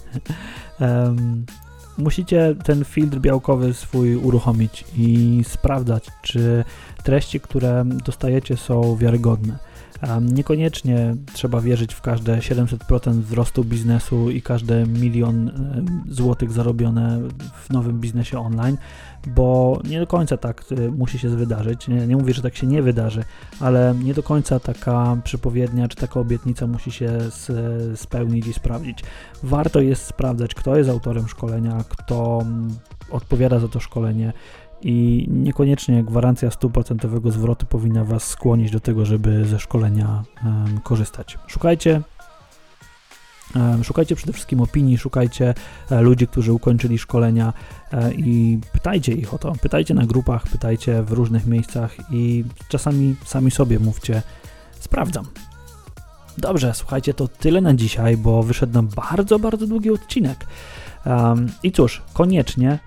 Musicie 2.00 2.54
ten 2.64 2.84
filtr 2.84 3.18
białkowy 3.18 3.74
swój 3.74 4.16
uruchomić 4.16 4.84
i 4.96 5.40
sprawdzać, 5.48 6.06
czy 6.22 6.64
treści, 7.04 7.40
które 7.40 7.84
dostajecie 7.84 8.56
są 8.56 8.96
wiarygodne. 8.96 9.58
Niekoniecznie 10.20 11.14
trzeba 11.32 11.60
wierzyć 11.60 11.94
w 11.94 12.00
każde 12.00 12.36
700% 12.38 13.12
wzrostu 13.12 13.64
biznesu 13.64 14.30
i 14.30 14.42
każde 14.42 14.86
milion 14.86 15.48
em, 15.48 16.04
złotych 16.08 16.52
zarobione 16.52 17.20
w 17.62 17.70
nowym 17.70 18.00
biznesie 18.00 18.38
online, 18.40 18.76
bo 19.26 19.80
nie 19.88 20.00
do 20.00 20.06
końca 20.06 20.36
tak 20.36 20.64
y, 20.72 20.90
musi 20.90 21.18
się 21.18 21.28
wydarzyć. 21.28 21.88
Nie, 21.88 22.06
nie 22.06 22.16
mówię, 22.16 22.34
że 22.34 22.42
tak 22.42 22.56
się 22.56 22.66
nie 22.66 22.82
wydarzy, 22.82 23.24
ale 23.60 23.94
nie 24.04 24.14
do 24.14 24.22
końca 24.22 24.60
taka 24.60 25.16
przepowiednia 25.24 25.88
czy 25.88 25.96
taka 25.96 26.20
obietnica 26.20 26.66
musi 26.66 26.90
się 26.90 27.08
s- 27.10 27.52
spełnić 27.96 28.46
i 28.46 28.52
sprawdzić. 28.52 29.04
Warto 29.42 29.80
jest 29.80 30.06
sprawdzać, 30.06 30.54
kto 30.54 30.76
jest 30.76 30.90
autorem 30.90 31.28
szkolenia, 31.28 31.84
kto 31.88 32.44
odpowiada 33.10 33.58
za 33.58 33.68
to 33.68 33.80
szkolenie 33.80 34.32
i 34.83 35.27
niekoniecznie 35.31 36.05
gwarancja 36.05 36.49
100% 36.49 37.31
zwrotu 37.31 37.66
powinna 37.66 38.05
Was 38.05 38.25
skłonić 38.25 38.71
do 38.71 38.81
tego, 38.81 39.07
żeby 39.07 39.45
ze 39.45 39.59
szkolenia 39.59 40.23
em, 40.45 40.81
korzystać. 40.81 41.38
Szukajcie 41.47 42.03
Szukajcie 43.83 44.16
przede 44.16 44.33
wszystkim 44.33 44.61
opinii, 44.61 44.99
szukajcie 44.99 45.55
e, 45.90 46.01
ludzi, 46.01 46.27
którzy 46.27 46.53
ukończyli 46.53 46.99
szkolenia 46.99 47.53
e, 47.93 48.14
i 48.14 48.59
pytajcie 48.73 49.12
ich 49.12 49.35
o 49.35 49.38
to. 49.38 49.53
Pytajcie 49.62 49.95
na 49.95 50.07
grupach, 50.07 50.43
pytajcie 50.43 51.03
w 51.03 51.12
różnych 51.12 51.47
miejscach 51.47 51.97
i 52.11 52.45
czasami 52.69 53.16
sami 53.25 53.51
sobie 53.51 53.79
mówcie: 53.79 54.23
Sprawdzam. 54.81 55.25
Dobrze, 56.38 56.75
słuchajcie, 56.75 57.14
to 57.14 57.29
tyle 57.29 57.61
na 57.61 57.75
dzisiaj, 57.75 58.16
bo 58.16 58.43
wyszedł 58.43 58.73
nam 58.73 58.88
bardzo, 58.88 59.38
bardzo 59.38 59.66
długi 59.66 59.90
odcinek. 59.90 60.47
Um, 61.07 61.53
I 61.62 61.73
cóż, 61.73 62.03
koniecznie 62.12 62.79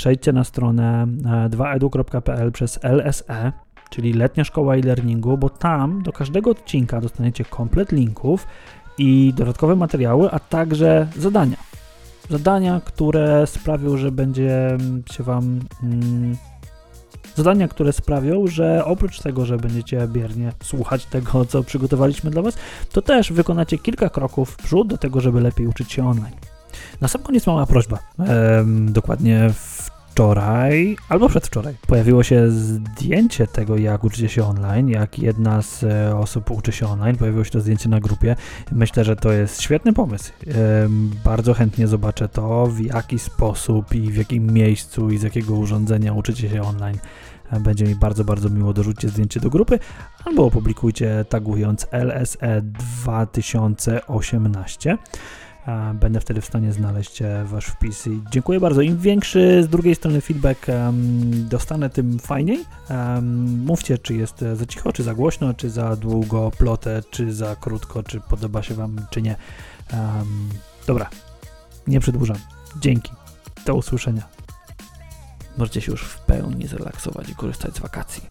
przejdźcie 0.00 0.32
na 0.32 0.44
stronę 0.44 1.06
e, 1.24 1.48
2edu.pl 1.48 2.52
przez 2.52 2.80
LSE, 2.82 3.52
czyli 3.90 4.12
Letnia 4.12 4.44
Szkoła 4.44 4.74
e-Learningu, 4.76 5.38
bo 5.38 5.50
tam 5.50 6.02
do 6.02 6.12
każdego 6.12 6.50
odcinka 6.50 7.00
dostaniecie 7.00 7.44
komplet 7.44 7.92
linków 7.92 8.46
i 8.98 9.32
dodatkowe 9.36 9.76
materiały, 9.76 10.30
a 10.30 10.38
także 10.38 11.08
zadania. 11.16 11.56
Zadania, 12.30 12.80
które 12.84 13.46
sprawią, 13.46 13.96
że 13.96 14.12
będzie 14.12 14.78
się 15.12 15.22
Wam. 15.22 15.60
Mm, 15.82 16.36
zadania, 17.34 17.68
które 17.68 17.92
sprawią, 17.92 18.46
że 18.46 18.84
oprócz 18.84 19.20
tego, 19.20 19.46
że 19.46 19.56
będziecie 19.56 20.08
biernie 20.08 20.52
słuchać 20.62 21.06
tego, 21.06 21.44
co 21.44 21.62
przygotowaliśmy 21.64 22.30
dla 22.30 22.42
Was, 22.42 22.56
to 22.92 23.02
też 23.02 23.32
wykonacie 23.32 23.78
kilka 23.78 24.08
kroków 24.08 24.50
w 24.50 24.56
przód 24.56 24.88
do 24.88 24.98
tego, 24.98 25.20
żeby 25.20 25.40
lepiej 25.40 25.66
uczyć 25.66 25.92
się 25.92 26.08
online. 26.08 26.49
Na 27.00 27.08
sam 27.08 27.22
koniec 27.22 27.46
mała 27.46 27.66
prośba. 27.66 27.98
Em, 28.18 28.92
dokładnie 28.92 29.50
wczoraj 29.54 30.96
albo 31.08 31.28
przedwczoraj 31.28 31.74
pojawiło 31.86 32.22
się 32.22 32.50
zdjęcie 32.50 33.46
tego, 33.46 33.76
jak 33.76 34.04
uczycie 34.04 34.28
się 34.28 34.44
online, 34.44 34.88
jak 34.88 35.18
jedna 35.18 35.62
z 35.62 35.84
e, 35.84 36.16
osób 36.16 36.50
uczy 36.50 36.72
się 36.72 36.86
online. 36.86 37.16
Pojawiło 37.16 37.44
się 37.44 37.50
to 37.50 37.60
zdjęcie 37.60 37.88
na 37.88 38.00
grupie. 38.00 38.36
Myślę, 38.72 39.04
że 39.04 39.16
to 39.16 39.32
jest 39.32 39.62
świetny 39.62 39.92
pomysł. 39.92 40.32
Em, 40.46 41.10
bardzo 41.24 41.54
chętnie 41.54 41.86
zobaczę 41.86 42.28
to, 42.28 42.66
w 42.66 42.80
jaki 42.80 43.18
sposób 43.18 43.94
i 43.94 44.00
w 44.00 44.16
jakim 44.16 44.52
miejscu 44.52 45.10
i 45.10 45.18
z 45.18 45.22
jakiego 45.22 45.54
urządzenia 45.54 46.12
uczycie 46.12 46.48
się 46.48 46.62
online. 46.62 46.98
Będzie 47.60 47.84
mi 47.84 47.94
bardzo, 47.94 48.24
bardzo 48.24 48.50
miło. 48.50 48.72
Dorzućcie 48.72 49.08
zdjęcie 49.08 49.40
do 49.40 49.50
grupy 49.50 49.78
albo 50.24 50.46
opublikujcie 50.46 51.24
tagując 51.28 51.86
LSE 51.92 52.62
2018. 52.62 54.98
Będę 55.94 56.20
wtedy 56.20 56.40
w 56.40 56.46
stanie 56.46 56.72
znaleźć 56.72 57.22
e, 57.22 57.44
wasz 57.44 57.66
wpis 57.66 58.06
i 58.06 58.22
dziękuję 58.30 58.60
bardzo. 58.60 58.80
Im 58.80 58.98
większy 58.98 59.62
z 59.62 59.68
drugiej 59.68 59.94
strony 59.94 60.20
feedback 60.20 60.66
dostanę, 61.32 61.90
tym 61.90 62.18
fajniej. 62.18 62.64
Mówcie, 63.66 63.98
czy 63.98 64.14
jest 64.14 64.42
e, 64.42 64.56
za 64.56 64.66
cicho, 64.66 64.92
czy 64.92 65.02
za 65.02 65.14
głośno, 65.14 65.54
czy 65.54 65.70
za 65.70 65.96
długo 65.96 66.50
plotę, 66.58 67.02
czy 67.10 67.34
za 67.34 67.56
krótko, 67.56 68.02
czy 68.02 68.20
podoba 68.20 68.62
się 68.62 68.74
wam, 68.74 69.06
czy 69.10 69.22
nie. 69.22 69.36
Dobra, 70.86 71.10
nie 71.86 72.00
przedłużam. 72.00 72.36
Dzięki. 72.80 73.12
Do 73.66 73.74
usłyszenia. 73.74 74.22
Możecie 75.58 75.80
się 75.80 75.92
już 75.92 76.02
w 76.02 76.18
pełni 76.18 76.66
zrelaksować 76.66 77.28
i 77.28 77.34
korzystać 77.34 77.74
z 77.74 77.78
wakacji. 77.78 78.22